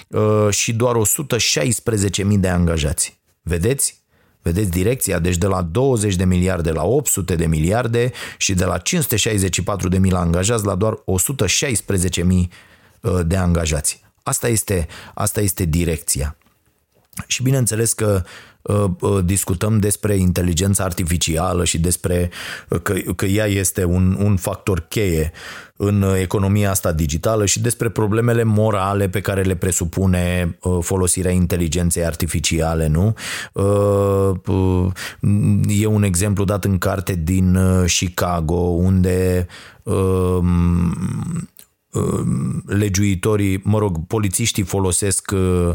[0.09, 3.21] uh, și doar 116.000 de angajați.
[3.43, 4.01] Vedeți?
[4.43, 5.19] Vedeți direcția?
[5.19, 9.99] Deci de la 20 de miliarde la 800 de miliarde și de la 564 de
[9.99, 12.51] mii la angajați la doar 116 mii
[13.01, 14.01] uh, de angajați.
[14.23, 16.37] Asta este, asta este direcția.
[17.27, 18.23] Și bineînțeles că
[18.63, 22.31] uh, uh, discutăm despre inteligența artificială și despre
[22.83, 25.33] că, că ea este un, un factor cheie
[25.77, 32.87] în economia asta digitală și despre problemele morale pe care le presupune folosirea inteligenței artificiale,
[32.87, 33.15] nu?
[35.69, 39.47] E un exemplu dat în carte din Chicago, unde
[39.85, 40.93] Um,
[42.67, 45.75] legiuitorii, mă rog, polițiștii folosesc uh,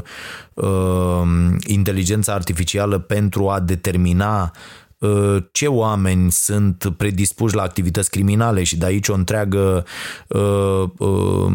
[0.54, 1.22] uh,
[1.68, 4.52] inteligența artificială pentru a determina
[4.98, 9.86] uh, ce oameni sunt predispuși la activități criminale și de aici o întreagă
[10.28, 11.52] uh, uh,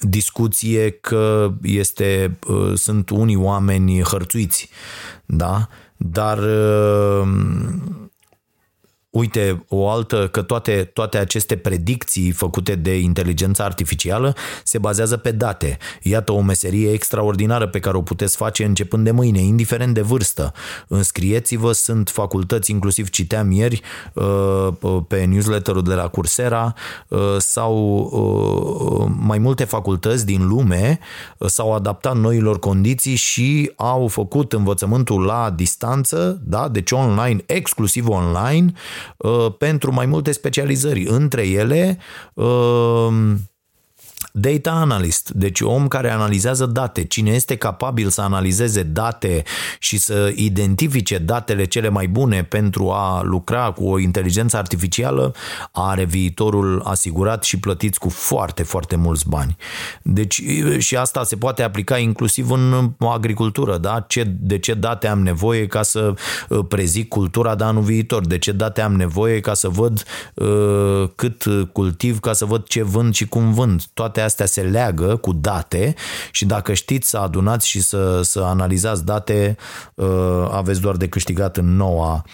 [0.00, 4.68] discuție că este, uh, sunt unii oameni hărțuiți,
[5.26, 5.68] da?
[5.96, 7.28] Dar uh,
[9.10, 14.34] uite, o altă, că toate, toate aceste predicții făcute de inteligența artificială
[14.64, 15.78] se bazează pe date.
[16.02, 20.52] Iată o meserie extraordinară pe care o puteți face începând de mâine, indiferent de vârstă.
[20.88, 23.80] Înscrieți-vă, sunt facultăți, inclusiv citeam ieri
[24.12, 24.68] uh,
[25.08, 26.74] pe newsletterul de la Coursera
[27.08, 27.74] uh, sau
[28.12, 30.98] uh, mai multe facultăți din lume
[31.46, 36.68] s-au adaptat noilor condiții și au făcut învățământul la distanță, da?
[36.68, 38.99] deci online, exclusiv online, Uh,
[39.58, 41.04] pentru mai multe specializări.
[41.04, 41.98] Între ele,
[42.34, 43.08] uh,
[44.32, 49.42] Data analyst, deci om care analizează date, cine este capabil să analizeze date
[49.78, 55.34] și să identifice datele cele mai bune pentru a lucra cu o inteligență artificială,
[55.72, 59.56] are viitorul asigurat și plătiți cu foarte, foarte mulți bani.
[60.02, 60.42] Deci
[60.78, 64.04] și asta se poate aplica inclusiv în agricultură, da?
[64.08, 66.14] Ce, de ce date am nevoie ca să
[66.48, 68.26] uh, prezic cultura de anul viitor?
[68.26, 70.04] De ce date am nevoie ca să văd
[70.34, 73.82] uh, cât cultiv, ca să văd ce vând și cum vând?
[73.94, 75.94] Toate toate astea se leagă cu date
[76.30, 79.56] și dacă știți să adunați și să, să analizați date,
[79.94, 82.24] uh, aveți doar de câștigat în noua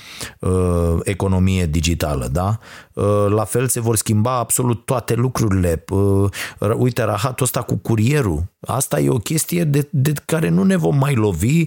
[0.41, 2.59] uh, economie digitală, da?
[2.93, 5.85] Uh, la fel se vor schimba absolut toate lucrurile.
[6.77, 10.97] Uite, rahatul ăsta cu curierul, asta e o chestie de, de care nu ne vom
[10.99, 11.65] mai lovi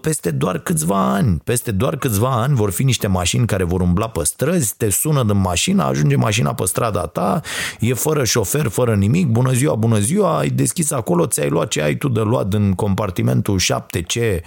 [0.00, 1.40] peste doar câțiva ani.
[1.44, 5.22] Peste doar câțiva ani vor fi niște mașini care vor umbla pe străzi, te sună
[5.22, 7.40] din mașină, ajunge mașina pe strada ta,
[7.80, 11.82] e fără șofer, fără nimic, bună ziua, bună ziua, ai deschis acolo, ți-ai luat ce
[11.82, 14.40] ai tu de luat în compartimentul 7C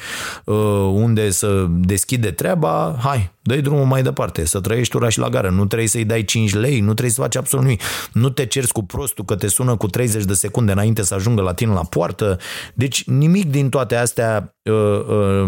[0.43, 0.55] uh,
[0.93, 5.49] unde să deschide treaba, hai, dă drumul mai departe, să trăiești ura și la gară,
[5.49, 7.81] nu trebuie să-i dai 5 lei, nu trebuie să faci absolut nimic,
[8.11, 11.41] nu te cerți cu prostul că te sună cu 30 de secunde înainte să ajungă
[11.41, 12.37] la tine la poartă,
[12.73, 15.43] deci nimic din toate astea uh, uh,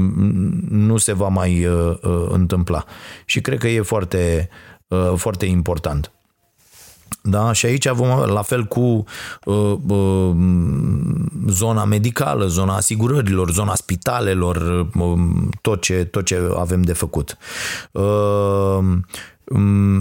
[0.69, 2.85] nu se va mai uh, uh, întâmpla
[3.25, 4.49] și cred că e foarte,
[4.87, 6.11] uh, foarte important.
[7.23, 7.51] Da?
[7.51, 9.03] Și aici vom, la fel cu
[9.43, 10.35] uh, uh,
[11.47, 15.19] zona medicală, zona asigurărilor, zona spitalelor, uh,
[15.61, 17.37] tot, ce, tot ce avem de făcut.
[17.91, 19.05] Uh, Mm,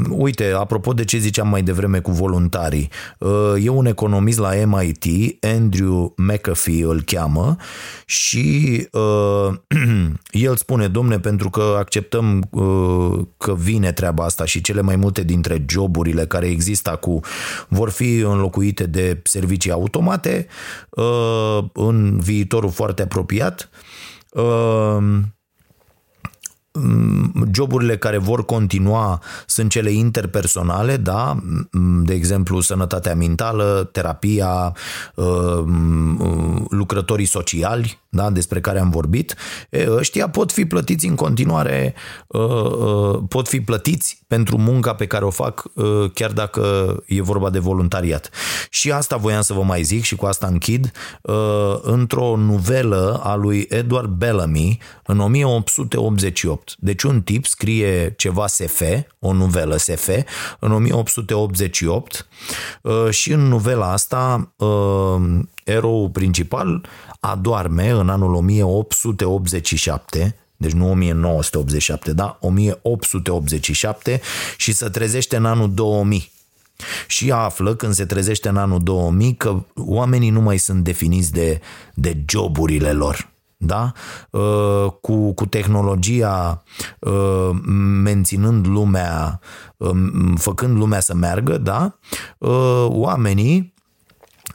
[0.09, 5.05] uite, apropo de ce ziceam mai devreme cu voluntarii, uh, e un economist la MIT,
[5.45, 7.57] Andrew McAfee îl cheamă
[8.05, 9.55] și uh,
[10.47, 15.23] el spune, domne, pentru că acceptăm uh, că vine treaba asta și cele mai multe
[15.23, 17.23] dintre joburile care există acum
[17.69, 20.47] vor fi înlocuite de servicii automate
[20.91, 23.71] uh, în viitorul foarte apropiat.
[24.31, 25.35] Uh, Mm,
[27.53, 31.37] joburile care vor continua sunt cele interpersonale, da,
[31.71, 34.75] mm, de exemplu sănătatea mentală, terapia,
[35.15, 39.35] uh, mm, lucrătorii sociali, da, despre care am vorbit,
[39.89, 41.95] ăștia pot fi plătiți în continuare,
[42.27, 45.63] uh, uh, pot fi plătiți pentru munca pe care o fac,
[46.15, 48.31] chiar dacă e vorba de voluntariat.
[48.71, 50.93] Și asta voiam să vă mai zic și cu asta închid,
[51.83, 58.83] într-o nuvelă a lui Edward Bellamy în 1888 deci un tip scrie ceva SF,
[59.19, 60.09] o nuvelă SF,
[60.59, 62.29] în 1888
[62.83, 65.21] uh, și în novela asta uh,
[65.65, 66.89] eroul principal
[67.21, 72.39] adorme în anul 1887 deci nu 1987, da?
[72.41, 74.21] 1887
[74.57, 76.31] și se trezește în anul 2000.
[77.07, 81.61] Și află când se trezește în anul 2000 că oamenii nu mai sunt definiți de,
[81.95, 83.31] de joburile lor
[83.63, 83.93] da?
[84.31, 86.63] Uh, cu, cu tehnologia
[86.99, 87.51] uh,
[88.03, 89.41] menținând lumea,
[89.77, 91.99] um, făcând lumea să meargă, da?
[92.39, 93.75] Uh, oamenii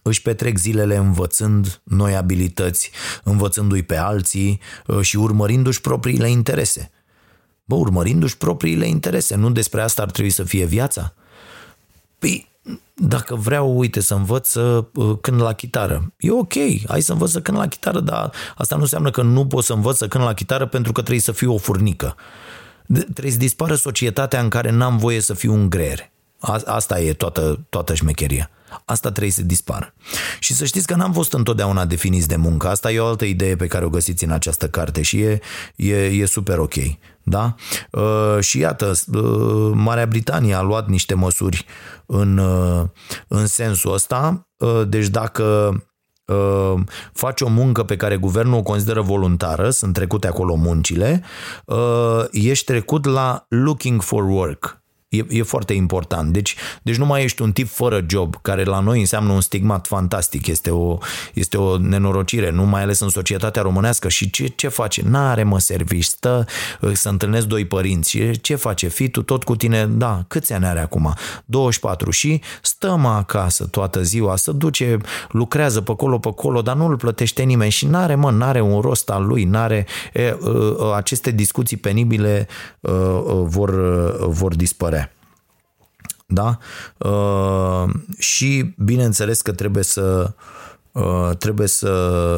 [0.02, 2.92] își petrec zilele învățând noi abilități,
[3.24, 4.60] învățându-i pe alții
[5.02, 6.92] și urmărindu-și propriile interese.
[7.66, 11.14] Bă, urmărindu-și propriile interese, nu despre asta ar trebui să fie viața?
[12.20, 12.55] Păi,
[12.94, 16.14] dacă vreau, uite, să învăț să uh, cânt la chitară.
[16.18, 16.54] E ok,
[16.88, 19.74] hai să învăț să cânt la chitară, dar asta nu înseamnă că nu pot să
[19.74, 22.16] învăț să cânt la chitară pentru că trebuie să fiu o furnică.
[22.88, 26.10] Trebuie să dispară societatea în care n-am voie să fiu un greier.
[26.66, 28.50] Asta e toată, toată șmecheria.
[28.86, 29.94] Asta trebuie să dispară.
[30.40, 32.68] Și să știți că n-am fost întotdeauna definiți de muncă.
[32.68, 35.40] Asta e o altă idee pe care o găsiți în această carte și e,
[35.76, 36.74] e, e super ok.
[37.28, 37.56] Da?
[37.92, 41.66] Uh, și iată, uh, Marea Britanie a luat niște măsuri
[42.06, 42.84] în, uh,
[43.28, 44.48] în sensul ăsta.
[44.58, 45.44] Uh, deci dacă
[46.26, 46.74] uh,
[47.14, 51.24] faci o muncă pe care guvernul o consideră voluntară, sunt trecute acolo muncile,
[51.66, 54.84] uh, ești trecut la looking for work.
[55.18, 56.34] E, e foarte important.
[56.34, 59.88] Deci, deci nu mai ești un tip fără job, care la noi înseamnă un stigmat
[59.88, 60.48] fantastic.
[60.48, 60.98] Este o,
[61.34, 64.10] este o nenorocire, nu mai ales în societatea românească.
[64.10, 65.02] Și ce, ce face?
[65.06, 66.46] N-are mă servici, stă
[66.82, 68.10] uh, să întâlnesc doi părinți.
[68.10, 68.88] Și ce face?
[68.88, 71.14] Fitul tot cu tine, da, câți ani are acum?
[71.46, 74.98] 24 și stă mă acasă toată ziua, să duce,
[75.30, 78.80] lucrează pe acolo, pe acolo, dar nu îl plătește nimeni și n-are, mă, n-are un
[78.82, 82.48] rost al lui, n-are e, uh, aceste discuții penibile
[82.80, 82.92] uh,
[83.44, 83.72] vor,
[84.28, 85.05] vor dispărea.
[86.26, 86.58] Da?
[86.98, 90.34] Uh, și bineînțeles că trebuie să
[90.92, 91.90] uh, trebuie să,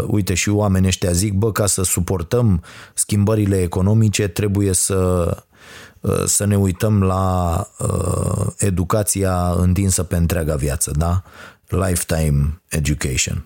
[0.07, 2.63] uite și oamenii ăștia zic, bă, ca să suportăm
[2.93, 5.25] schimbările economice trebuie să
[5.99, 11.23] uh, să ne uităm la uh, educația întinsă pe întreaga viață, da?
[11.67, 13.45] Lifetime education.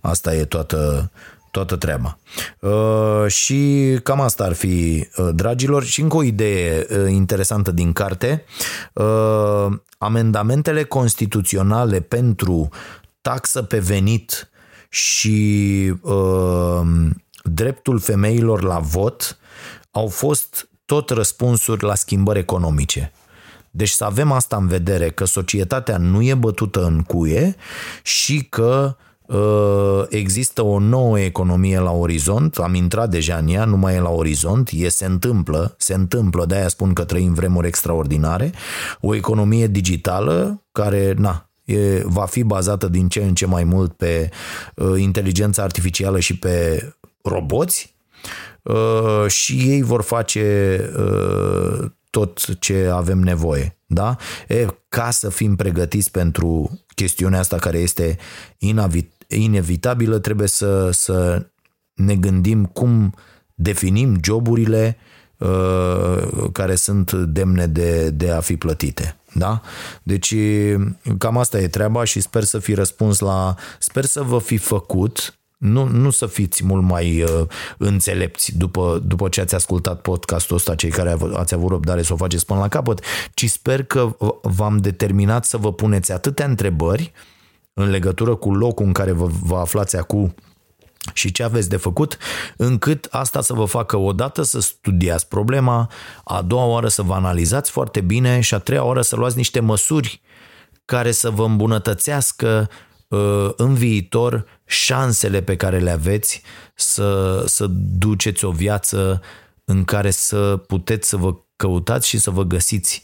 [0.00, 1.10] Asta e toată,
[1.54, 2.18] toată treaba.
[2.60, 5.84] Uh, și cam asta ar fi, uh, dragilor.
[5.84, 8.44] Și încă o idee uh, interesantă din carte.
[8.92, 9.66] Uh,
[9.98, 12.68] amendamentele constituționale pentru
[13.20, 14.50] taxă pe venit
[14.88, 16.80] și uh,
[17.42, 19.38] dreptul femeilor la vot
[19.90, 23.12] au fost tot răspunsuri la schimbări economice.
[23.70, 27.56] Deci să avem asta în vedere, că societatea nu e bătută în cuie
[28.02, 29.04] și că Uh,
[30.08, 34.10] există o nouă economie la orizont, am intrat deja în ea, nu mai e la
[34.10, 38.52] orizont, e, se întâmplă, se întâmplă, de-aia spun că trăim vremuri extraordinare,
[39.00, 43.92] o economie digitală care, na, e, va fi bazată din ce în ce mai mult
[43.92, 44.30] pe
[44.74, 46.82] uh, inteligența artificială și pe
[47.22, 47.96] roboți
[48.62, 53.76] uh, și ei vor face uh, tot ce avem nevoie.
[53.86, 54.16] Da?
[54.48, 58.18] E, ca să fim pregătiți pentru chestiunea asta care este
[59.28, 61.46] inevitabilă, trebuie să, să
[61.94, 63.14] ne gândim cum
[63.54, 64.96] definim joburile
[65.38, 69.16] uh, care sunt demne de, de a fi plătite.
[69.32, 69.60] Da?
[70.02, 70.34] Deci
[71.18, 73.54] cam asta e treaba și sper să fi răspuns la...
[73.78, 77.46] Sper să vă fi făcut nu, nu să fiți mult mai uh,
[77.78, 82.16] înțelepți după, după ce ați ascultat podcastul ăsta, cei care ați avut răbdare să o
[82.16, 83.00] faceți până la capăt,
[83.34, 87.12] ci sper că v-am determinat să vă puneți atâtea întrebări
[87.72, 90.34] în legătură cu locul în care vă, vă aflați acum
[91.12, 92.18] și ce aveți de făcut,
[92.56, 95.90] încât asta să vă facă odată să studiați problema,
[96.24, 99.60] a doua oară să vă analizați foarte bine și a treia oară să luați niște
[99.60, 100.20] măsuri
[100.84, 102.92] care să vă îmbunătățească uh,
[103.56, 106.42] în viitor șansele pe care le aveți
[106.74, 107.66] să, să
[107.98, 109.20] duceți o viață
[109.64, 113.02] în care să puteți să vă căutați și să vă găsiți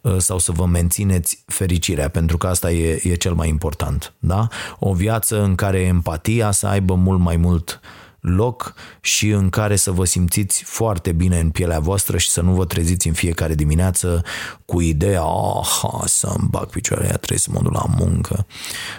[0.00, 4.12] uh, sau să vă mențineți fericirea, pentru că asta e, e cel mai important.
[4.18, 4.48] Da?
[4.78, 9.76] O viață în care empatia să aibă mult mai mult uh, loc și în care
[9.76, 13.54] să vă simțiți foarte bine în pielea voastră și să nu vă treziți în fiecare
[13.54, 14.22] dimineață
[14.64, 18.46] cu ideea, ah, să-mi bag picioarele, trebuie să mă duc la muncă.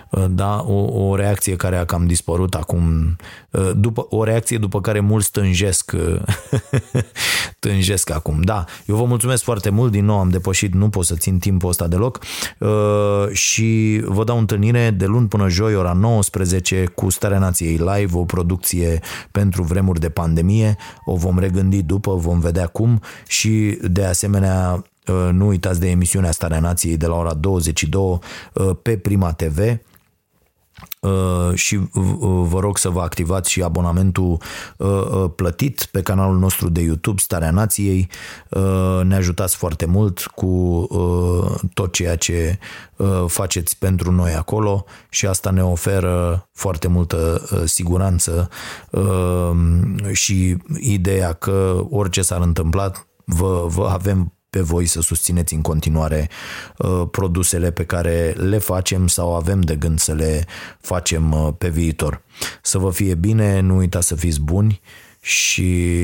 [0.09, 3.15] Uh, da, o, o reacție care a cam dispărut acum,
[3.49, 6.21] uh, după, o reacție după care mulți tânjesc, uh,
[7.59, 8.41] tânjesc acum.
[8.41, 11.69] Da, eu vă mulțumesc foarte mult, din nou am depășit, nu pot să țin timpul
[11.69, 12.19] ăsta deloc
[13.31, 18.23] și vă dau întâlnire de luni până joi, ora 19, cu Starea Nației Live, o
[18.23, 18.99] producție
[19.31, 23.01] pentru vremuri de pandemie, o vom regândi după, vom vedea cum.
[23.27, 28.19] Și de asemenea uh, nu uitați de emisiunea Starea Nației de la ora 22
[28.53, 29.88] uh, pe Prima TV Uh,
[31.53, 31.87] și uh,
[32.43, 34.41] vă rog să vă activați și abonamentul
[34.77, 38.09] uh, plătit pe canalul nostru de YouTube Starea Nației.
[39.03, 40.87] Ne ajutați foarte mult cu
[41.73, 42.59] tot ceea ce
[43.27, 48.49] faceți pentru noi acolo și asta ne oferă foarte multă siguranță
[50.11, 52.91] și ideea că orice s-ar întâmpla
[53.25, 56.29] vă, vă avem pe voi să susțineți în continuare
[56.77, 60.45] uh, produsele pe care le facem sau avem de gând să le
[60.81, 62.21] facem uh, pe viitor.
[62.61, 64.81] Să vă fie bine, nu uitați să fiți buni
[65.21, 66.01] și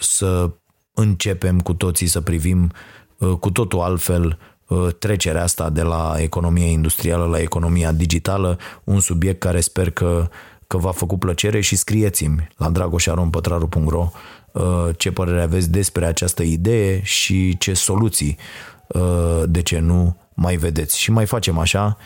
[0.00, 0.50] să
[0.94, 2.72] începem cu toții să privim
[3.18, 9.00] uh, cu totul altfel uh, trecerea asta de la economia industrială la economia digitală, un
[9.00, 10.28] subiect care sper că,
[10.66, 14.20] că v-a făcut plăcere și scrieți-mi la dragoșarompătraru.ro uh,
[14.96, 18.38] ce părere aveți despre această idee și ce soluții,
[19.44, 20.98] de ce nu, mai vedeți.
[20.98, 21.96] Și mai facem așa,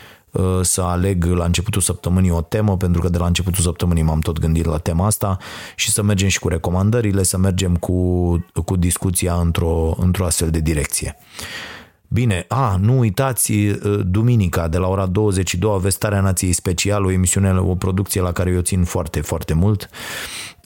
[0.61, 4.39] să aleg la începutul săptămânii o temă, pentru că de la începutul săptămânii m-am tot
[4.39, 5.37] gândit la tema asta
[5.75, 10.59] și să mergem și cu recomandările, să mergem cu, cu discuția într-o, într-o astfel de
[10.59, 11.17] direcție.
[12.13, 13.53] Bine, a, nu uitați,
[14.01, 18.51] duminica de la ora 22 aveți Starea Nației Special, o emisiune, o producție la care
[18.51, 19.89] eu țin foarte, foarte mult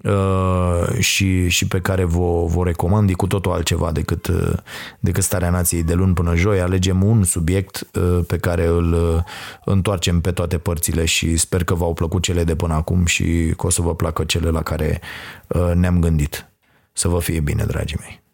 [0.04, 4.54] Uh, și, și pe care vă, vă recomand, e cu totul altceva decât, uh,
[5.00, 6.60] decât starea nației de luni până joi.
[6.60, 9.24] Alegem un subiect uh, pe care îl
[9.66, 13.66] întoarcem pe toate părțile și sper că v-au plăcut cele de până acum și că
[13.66, 15.02] o să vă placă cele la care
[15.74, 16.50] ne-am gândit.
[16.94, 18.27] Să vă fie bine, dragii mei!